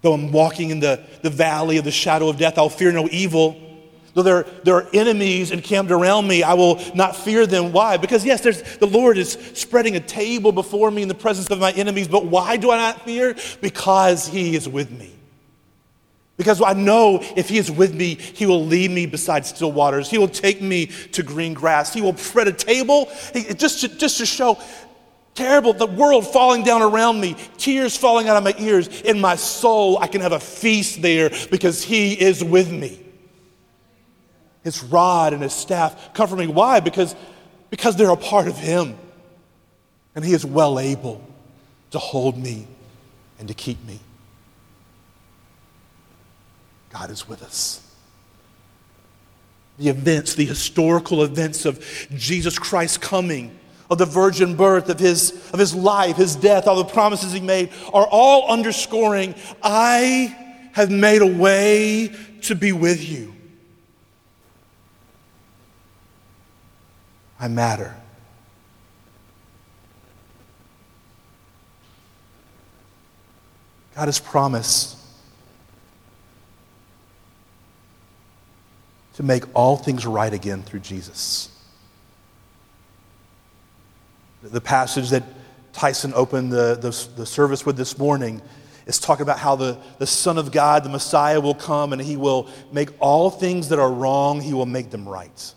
Though 0.00 0.14
I'm 0.14 0.32
walking 0.32 0.70
in 0.70 0.80
the, 0.80 1.04
the 1.22 1.30
valley 1.30 1.76
of 1.76 1.84
the 1.84 1.92
shadow 1.92 2.28
of 2.28 2.38
death, 2.38 2.58
I'll 2.58 2.68
fear 2.68 2.90
no 2.90 3.08
evil. 3.12 3.71
Though 4.14 4.22
there, 4.22 4.42
there 4.64 4.74
are 4.74 4.86
enemies 4.92 5.50
encamped 5.52 5.90
around 5.90 6.28
me, 6.28 6.42
I 6.42 6.54
will 6.54 6.80
not 6.94 7.16
fear 7.16 7.46
them. 7.46 7.72
Why? 7.72 7.96
Because, 7.96 8.24
yes, 8.24 8.42
there's, 8.42 8.62
the 8.78 8.86
Lord 8.86 9.16
is 9.16 9.32
spreading 9.54 9.96
a 9.96 10.00
table 10.00 10.52
before 10.52 10.90
me 10.90 11.02
in 11.02 11.08
the 11.08 11.14
presence 11.14 11.48
of 11.48 11.58
my 11.58 11.72
enemies, 11.72 12.08
but 12.08 12.26
why 12.26 12.58
do 12.58 12.70
I 12.70 12.76
not 12.76 13.02
fear? 13.02 13.34
Because 13.62 14.26
He 14.26 14.54
is 14.54 14.68
with 14.68 14.90
me. 14.90 15.12
Because 16.36 16.60
I 16.60 16.74
know 16.74 17.20
if 17.36 17.48
He 17.48 17.56
is 17.56 17.70
with 17.70 17.94
me, 17.94 18.16
He 18.16 18.44
will 18.44 18.64
lead 18.66 18.90
me 18.90 19.06
beside 19.06 19.46
still 19.46 19.72
waters. 19.72 20.10
He 20.10 20.18
will 20.18 20.28
take 20.28 20.60
me 20.60 20.86
to 21.12 21.22
green 21.22 21.54
grass. 21.54 21.94
He 21.94 22.02
will 22.02 22.16
spread 22.16 22.48
a 22.48 22.52
table 22.52 23.08
just 23.56 23.80
to, 23.80 23.88
just 23.88 24.18
to 24.18 24.26
show 24.26 24.58
terrible, 25.34 25.72
the 25.72 25.86
world 25.86 26.26
falling 26.26 26.62
down 26.64 26.82
around 26.82 27.18
me, 27.18 27.34
tears 27.56 27.96
falling 27.96 28.28
out 28.28 28.36
of 28.36 28.44
my 28.44 28.54
ears. 28.58 28.88
In 29.02 29.22
my 29.22 29.36
soul, 29.36 29.98
I 29.98 30.06
can 30.06 30.20
have 30.20 30.32
a 30.32 30.40
feast 30.40 31.00
there 31.00 31.30
because 31.50 31.82
He 31.82 32.12
is 32.12 32.44
with 32.44 32.70
me. 32.70 32.98
His 34.64 34.82
rod 34.82 35.32
and 35.32 35.42
His 35.42 35.52
staff 35.52 36.14
comfort 36.14 36.36
me. 36.36 36.46
Why? 36.46 36.80
Because, 36.80 37.14
because 37.70 37.96
they're 37.96 38.10
a 38.10 38.16
part 38.16 38.48
of 38.48 38.56
Him. 38.56 38.96
And 40.14 40.24
He 40.24 40.32
is 40.32 40.44
well 40.44 40.78
able 40.78 41.24
to 41.90 41.98
hold 41.98 42.36
me 42.36 42.66
and 43.38 43.48
to 43.48 43.54
keep 43.54 43.84
me. 43.86 44.00
God 46.90 47.10
is 47.10 47.28
with 47.28 47.42
us. 47.42 47.80
The 49.78 49.88
events, 49.88 50.34
the 50.34 50.44
historical 50.44 51.24
events 51.24 51.64
of 51.64 51.84
Jesus 52.14 52.58
Christ 52.58 53.00
coming, 53.00 53.58
of 53.90 53.98
the 53.98 54.06
virgin 54.06 54.56
birth, 54.56 54.88
of 54.88 54.98
his, 54.98 55.32
of 55.52 55.58
his 55.58 55.74
life, 55.74 56.16
his 56.16 56.36
death, 56.36 56.66
all 56.66 56.76
the 56.76 56.84
promises 56.84 57.32
he 57.32 57.40
made 57.40 57.70
are 57.92 58.06
all 58.06 58.48
underscoring 58.50 59.34
I 59.62 60.36
have 60.72 60.90
made 60.90 61.20
a 61.20 61.26
way 61.26 62.10
to 62.42 62.54
be 62.54 62.72
with 62.72 63.06
you. 63.06 63.34
I 67.42 67.48
matter. 67.48 67.92
God 73.96 74.06
has 74.06 74.20
promised 74.20 74.96
to 79.14 79.24
make 79.24 79.42
all 79.54 79.76
things 79.76 80.06
right 80.06 80.32
again 80.32 80.62
through 80.62 80.80
Jesus. 80.80 81.50
The 84.44 84.60
passage 84.60 85.10
that 85.10 85.24
Tyson 85.72 86.12
opened 86.14 86.52
the, 86.52 86.76
the, 86.76 87.08
the, 87.16 87.26
service 87.26 87.66
with 87.66 87.76
this 87.76 87.98
morning 87.98 88.40
is 88.86 89.00
talking 89.00 89.22
about 89.24 89.40
how 89.40 89.56
the, 89.56 89.78
the 89.98 90.06
Son 90.06 90.38
of 90.38 90.52
God, 90.52 90.84
the 90.84 90.90
Messiah, 90.90 91.40
will 91.40 91.54
come 91.54 91.92
and 91.92 92.00
he 92.00 92.16
will 92.16 92.48
make 92.70 92.90
all 93.00 93.30
things 93.30 93.68
that 93.70 93.80
are 93.80 93.90
wrong, 93.90 94.40
he 94.40 94.54
will 94.54 94.64
make 94.64 94.90
them 94.90 95.08
right. 95.08 95.54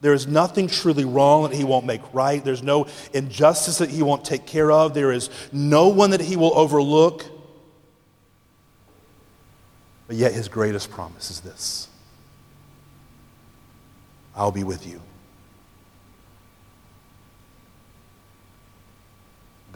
There 0.00 0.12
is 0.12 0.26
nothing 0.26 0.68
truly 0.68 1.04
wrong 1.04 1.50
that 1.50 1.56
he 1.56 1.64
won't 1.64 1.84
make 1.84 2.02
right. 2.12 2.44
There's 2.44 2.62
no 2.62 2.86
injustice 3.12 3.78
that 3.78 3.90
he 3.90 4.02
won't 4.02 4.24
take 4.24 4.46
care 4.46 4.70
of. 4.70 4.94
There 4.94 5.10
is 5.10 5.28
no 5.52 5.88
one 5.88 6.10
that 6.10 6.20
he 6.20 6.36
will 6.36 6.56
overlook. 6.56 7.24
But 10.06 10.16
yet, 10.16 10.32
his 10.32 10.48
greatest 10.48 10.90
promise 10.90 11.30
is 11.30 11.40
this 11.40 11.88
I'll 14.34 14.52
be 14.52 14.64
with 14.64 14.86
you. 14.86 15.02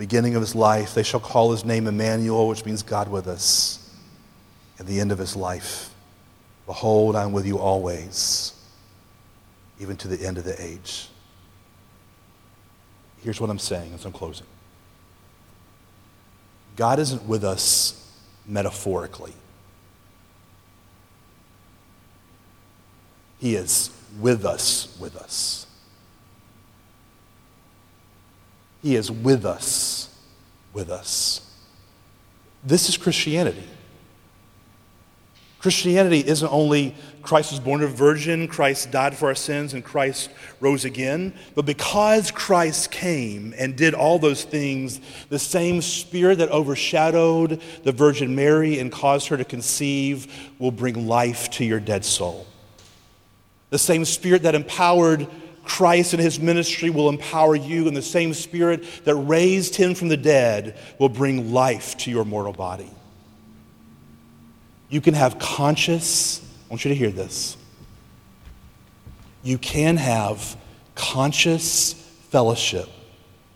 beginning 0.03 0.35
of 0.35 0.41
his 0.41 0.57
life, 0.57 0.95
they 0.95 1.03
shall 1.05 1.21
call 1.21 1.53
his 1.53 1.65
name 1.65 1.87
Emmanuel, 1.87 2.49
which 2.49 2.65
means 2.65 2.83
God 2.83 3.09
with 3.09 3.29
us. 3.29 3.79
At 4.81 4.87
the 4.87 4.99
end 4.99 5.13
of 5.13 5.19
his 5.19 5.37
life, 5.37 5.95
behold, 6.67 7.15
I'm 7.15 7.31
with 7.31 7.47
you 7.47 7.61
always, 7.61 8.53
even 9.83 9.97
to 9.97 10.09
the 10.09 10.25
end 10.25 10.39
of 10.39 10.45
the 10.45 10.63
age. 10.63 11.09
Here's 13.23 13.41
what 13.41 13.51
I'm 13.51 13.59
saying 13.59 13.93
as 13.95 14.05
I'm 14.05 14.13
closing 14.13 14.47
God 16.77 16.99
isn't 16.99 17.27
with 17.27 17.45
us 17.45 17.99
metaphorically, 18.47 19.35
He 23.39 23.57
is 23.57 23.91
with 24.21 24.45
us, 24.45 24.97
with 25.01 25.17
us. 25.17 25.67
He 28.83 28.97
is 28.97 29.11
with 29.11 29.45
us, 29.45 30.09
with 30.73 30.91
us. 30.91 31.41
This 32.65 32.89
is 32.89 32.97
Christianity. 32.97 33.65
Christianity 35.63 36.27
isn't 36.27 36.53
only 36.53 36.93
Christ 37.23 37.53
was 37.53 37.61
born 37.61 37.85
of 37.85 37.93
a 37.93 37.95
virgin, 37.95 38.49
Christ 38.49 38.91
died 38.91 39.17
for 39.17 39.29
our 39.29 39.35
sins, 39.37 39.75
and 39.75 39.85
Christ 39.85 40.29
rose 40.59 40.85
again, 40.85 41.35
but 41.55 41.65
because 41.65 42.33
Christ 42.33 42.91
came 42.91 43.55
and 43.57 43.77
did 43.77 43.95
all 43.95 44.19
those 44.19 44.43
things, 44.43 45.01
the 45.29 45.39
same 45.39 45.81
Spirit 45.81 46.39
that 46.39 46.51
overshadowed 46.51 47.63
the 47.85 47.93
Virgin 47.93 48.35
Mary 48.35 48.81
and 48.81 48.91
caused 48.91 49.29
her 49.29 49.37
to 49.37 49.45
conceive 49.45 50.51
will 50.59 50.73
bring 50.73 51.07
life 51.07 51.49
to 51.51 51.65
your 51.65 51.79
dead 51.79 52.05
soul. 52.05 52.45
The 53.71 53.79
same 53.79 54.05
Spirit 54.05 54.43
that 54.43 54.57
empowered 54.57 55.29
Christ 55.63 56.13
and 56.13 56.21
his 56.21 56.41
ministry 56.41 56.91
will 56.91 57.09
empower 57.09 57.55
you, 57.55 57.87
and 57.87 57.97
the 57.97 58.03
same 58.03 58.35
spirit 58.35 58.85
that 59.05 59.15
raised 59.15 59.77
him 59.77 59.95
from 59.95 60.09
the 60.09 60.17
dead 60.17 60.77
will 60.99 61.09
bring 61.09 61.53
life 61.53 61.97
to 61.99 62.11
your 62.11 62.25
mortal 62.25 62.53
body. 62.53 62.91
You 64.93 65.01
can 65.01 65.15
have 65.15 65.39
conscious, 65.39 66.43
I 66.43 66.69
want 66.69 66.85
you 66.85 66.91
to 66.91 66.95
hear 66.95 67.09
this. 67.09 67.57
You 69.43 69.57
can 69.57 69.97
have 69.97 70.55
conscious 70.95 71.95
fellowship 72.29 72.91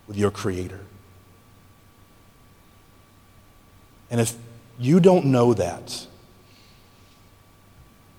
with 0.08 0.16
your 0.16 0.30
Creator. 0.30 0.80
And 4.10 4.18
if 4.18 4.34
you 4.78 4.98
don't 4.98 5.26
know 5.26 5.52
that, 5.52 6.06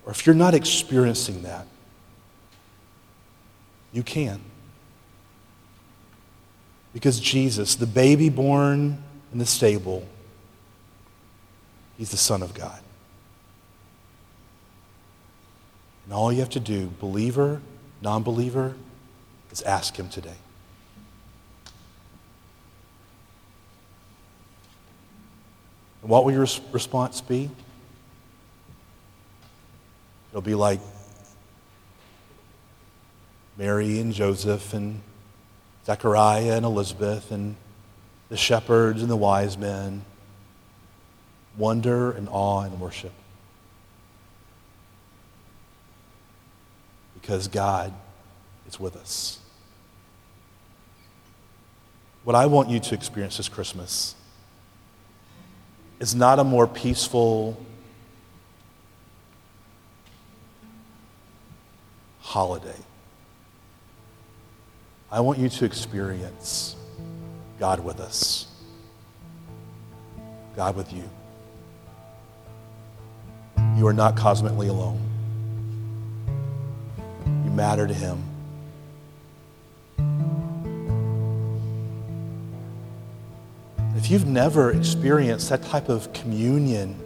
or 0.06 0.12
if 0.12 0.24
you're 0.24 0.36
not 0.36 0.54
experiencing 0.54 1.42
that, 1.42 1.66
you 3.92 4.04
can. 4.04 4.40
Because 6.92 7.18
Jesus, 7.18 7.74
the 7.74 7.84
baby 7.84 8.28
born 8.28 9.02
in 9.32 9.40
the 9.40 9.46
stable, 9.46 10.06
he's 11.96 12.12
the 12.12 12.16
Son 12.16 12.42
of 12.42 12.54
God. 12.54 12.80
And 16.08 16.14
all 16.14 16.32
you 16.32 16.40
have 16.40 16.48
to 16.50 16.60
do, 16.60 16.90
believer, 17.00 17.60
non 18.00 18.22
believer, 18.22 18.74
is 19.50 19.60
ask 19.60 19.94
him 19.94 20.08
today. 20.08 20.36
And 26.00 26.10
what 26.10 26.24
will 26.24 26.32
your 26.32 26.46
response 26.72 27.20
be? 27.20 27.50
It'll 30.30 30.40
be 30.40 30.54
like 30.54 30.80
Mary 33.58 34.00
and 34.00 34.14
Joseph 34.14 34.72
and 34.72 35.02
Zechariah 35.84 36.56
and 36.56 36.64
Elizabeth 36.64 37.30
and 37.30 37.54
the 38.30 38.38
shepherds 38.38 39.02
and 39.02 39.10
the 39.10 39.16
wise 39.16 39.58
men. 39.58 40.06
Wonder 41.58 42.12
and 42.12 42.30
awe 42.30 42.62
and 42.62 42.80
worship. 42.80 43.12
Because 47.28 47.46
God 47.46 47.92
is 48.66 48.80
with 48.80 48.96
us. 48.96 49.38
What 52.24 52.34
I 52.34 52.46
want 52.46 52.70
you 52.70 52.80
to 52.80 52.94
experience 52.94 53.36
this 53.36 53.50
Christmas 53.50 54.14
is 56.00 56.14
not 56.14 56.38
a 56.38 56.44
more 56.44 56.66
peaceful 56.66 57.62
holiday. 62.20 62.80
I 65.12 65.20
want 65.20 65.38
you 65.38 65.50
to 65.50 65.66
experience 65.66 66.76
God 67.60 67.80
with 67.80 68.00
us, 68.00 68.46
God 70.56 70.76
with 70.76 70.90
you. 70.94 71.04
You 73.76 73.86
are 73.86 73.92
not 73.92 74.16
cosmically 74.16 74.68
alone. 74.68 75.07
You 77.44 77.50
matter 77.50 77.86
to 77.86 77.94
Him. 77.94 78.22
If 83.96 84.10
you've 84.10 84.26
never 84.26 84.70
experienced 84.70 85.48
that 85.50 85.62
type 85.64 85.88
of 85.88 86.12
communion 86.12 86.96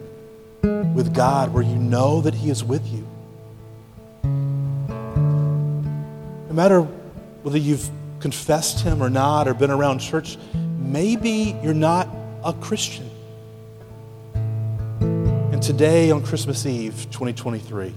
with 0.93 1.13
God 1.13 1.53
where 1.53 1.63
you 1.63 1.75
know 1.75 2.21
that 2.21 2.33
He 2.33 2.49
is 2.49 2.63
with 2.63 2.87
you, 2.87 3.07
no 6.53 6.53
matter 6.53 6.81
whether 7.41 7.57
you've 7.57 7.89
confessed 8.19 8.81
Him 8.81 9.01
or 9.01 9.09
not, 9.09 9.47
or 9.47 9.53
been 9.53 9.71
around 9.71 9.99
church, 9.99 10.37
maybe 10.77 11.57
you're 11.63 11.73
not 11.73 12.07
a 12.45 12.53
Christian. 12.53 13.09
And 14.33 15.61
today, 15.61 16.11
on 16.11 16.23
Christmas 16.23 16.65
Eve 16.65 16.93
2023, 17.11 17.93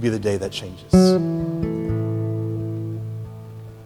be 0.00 0.08
the 0.08 0.18
day 0.18 0.36
that 0.36 0.52
changes. 0.52 0.92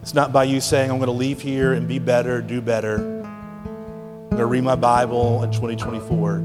It's 0.03 0.15
not 0.15 0.33
by 0.33 0.45
you 0.45 0.61
saying, 0.61 0.91
I'm 0.91 0.99
going 0.99 1.07
to 1.07 1.13
leave 1.13 1.41
here 1.41 1.73
and 1.73 1.87
be 1.87 1.99
better, 1.99 2.43
do 2.43 2.61
better. 2.61 2.97
I'm 2.97 4.31
going 4.31 4.39
to 4.39 4.47
read 4.47 4.65
my 4.65 4.75
Bible 4.75 5.43
in 5.45 5.53
2024. 5.53 6.43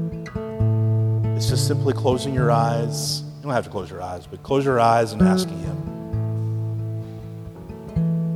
It's 1.36 1.48
just 1.48 1.66
simply 1.66 1.92
closing 1.92 2.34
your 2.34 2.50
eyes. 2.50 3.22
You 3.22 3.42
don't 3.42 3.52
have 3.52 3.64
to 3.64 3.70
close 3.70 3.90
your 3.90 4.02
eyes, 4.02 4.26
but 4.26 4.42
close 4.42 4.64
your 4.64 4.80
eyes 4.80 5.12
and 5.12 5.22
asking 5.22 5.58
Him. 5.58 5.84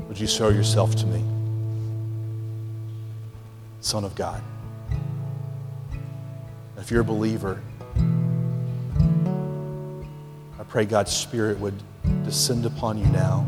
Would 0.08 0.20
you 0.20 0.26
show 0.26 0.50
yourself 0.50 0.94
to 0.96 1.06
me? 1.06 1.24
Son 3.80 4.04
of 4.04 4.14
God. 4.14 4.42
If 6.76 6.90
you're 6.90 7.00
a 7.00 7.04
believer, 7.04 7.62
I 10.62 10.64
pray 10.64 10.84
God's 10.84 11.10
Spirit 11.10 11.58
would 11.58 11.74
descend 12.22 12.66
upon 12.66 12.96
you 12.96 13.04
now. 13.06 13.44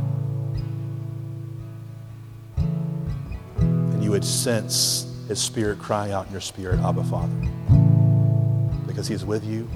And 2.57 4.03
you 4.03 4.11
would 4.11 4.25
sense 4.25 5.07
His 5.29 5.41
Spirit 5.41 5.79
crying 5.79 6.11
out 6.11 6.27
in 6.27 6.33
your 6.33 6.41
spirit, 6.41 6.81
Abba, 6.81 7.05
Father. 7.05 7.33
Because 8.89 9.07
He's 9.07 9.25
with 9.25 9.45
you, 9.45 9.71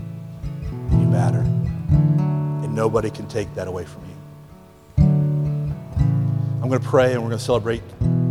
you 0.90 1.06
matter. 1.06 1.38
And 1.38 2.74
nobody 2.74 3.08
can 3.08 3.28
take 3.28 3.54
that 3.54 3.68
away 3.68 3.84
from 3.84 4.02
you. 4.02 5.04
I'm 6.60 6.68
going 6.68 6.82
to 6.82 6.88
pray 6.88 7.12
and 7.12 7.22
we're 7.22 7.28
going 7.28 7.38
to 7.38 7.44
celebrate 7.44 7.82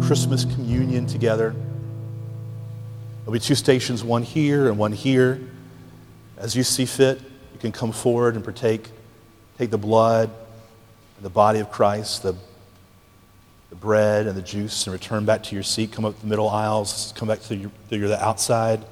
Christmas 0.01 0.43
communion 0.43 1.07
together. 1.07 1.55
There'll 3.21 3.31
be 3.31 3.39
two 3.39 3.55
stations, 3.55 4.03
one 4.03 4.23
here 4.23 4.67
and 4.67 4.77
one 4.77 4.91
here. 4.91 5.39
As 6.35 6.57
you 6.57 6.63
see 6.63 6.85
fit, 6.85 7.21
you 7.53 7.59
can 7.61 7.71
come 7.71 7.93
forward 7.93 8.35
and 8.35 8.43
partake, 8.43 8.91
take 9.57 9.69
the 9.69 9.77
blood 9.77 10.29
the 11.21 11.29
body 11.29 11.59
of 11.59 11.71
Christ, 11.71 12.23
the, 12.23 12.35
the 13.69 13.75
bread 13.75 14.27
and 14.27 14.37
the 14.37 14.41
juice, 14.41 14.85
and 14.85 14.93
return 14.93 15.25
back 15.25 15.43
to 15.43 15.55
your 15.55 15.63
seat. 15.63 15.91
Come 15.91 16.05
up 16.05 16.19
the 16.19 16.27
middle 16.27 16.49
aisles, 16.49 17.13
come 17.15 17.27
back 17.27 17.41
to 17.43 17.55
your, 17.55 17.71
to 17.89 18.07
the 18.07 18.23
outside, 18.23 18.85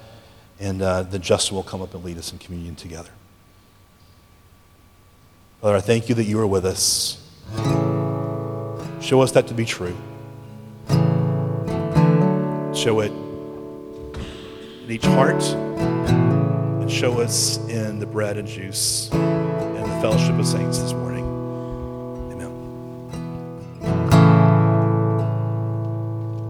and 0.60 0.82
uh, 0.82 1.04
then 1.04 1.22
Justin 1.22 1.56
will 1.56 1.64
come 1.64 1.82
up 1.82 1.94
and 1.94 2.04
lead 2.04 2.18
us 2.18 2.32
in 2.32 2.40
communion 2.40 2.76
together. 2.76 3.10
Father, 5.62 5.76
I 5.78 5.82
thank 5.82 6.10
you 6.10 6.16
that 6.16 6.24
you 6.26 6.40
are 6.40 6.48
with 6.48 6.66
us. 6.66 7.22
Show 9.02 9.22
us 9.22 9.32
that 9.34 9.48
to 9.48 9.54
be 9.54 9.66
true. 9.66 9.96
Show 12.74 13.00
it 13.02 13.12
in 13.12 14.88
each 14.90 15.06
heart 15.06 15.44
and 15.44 16.92
show 16.92 17.20
us 17.22 17.58
in 17.70 18.00
the 18.00 18.06
bread 18.06 18.38
and 18.38 18.48
juice 18.48 19.10
the 19.75 19.75
fellowship 20.06 20.38
of 20.38 20.46
saints 20.46 20.78
this 20.78 20.94
morning. 20.94 21.25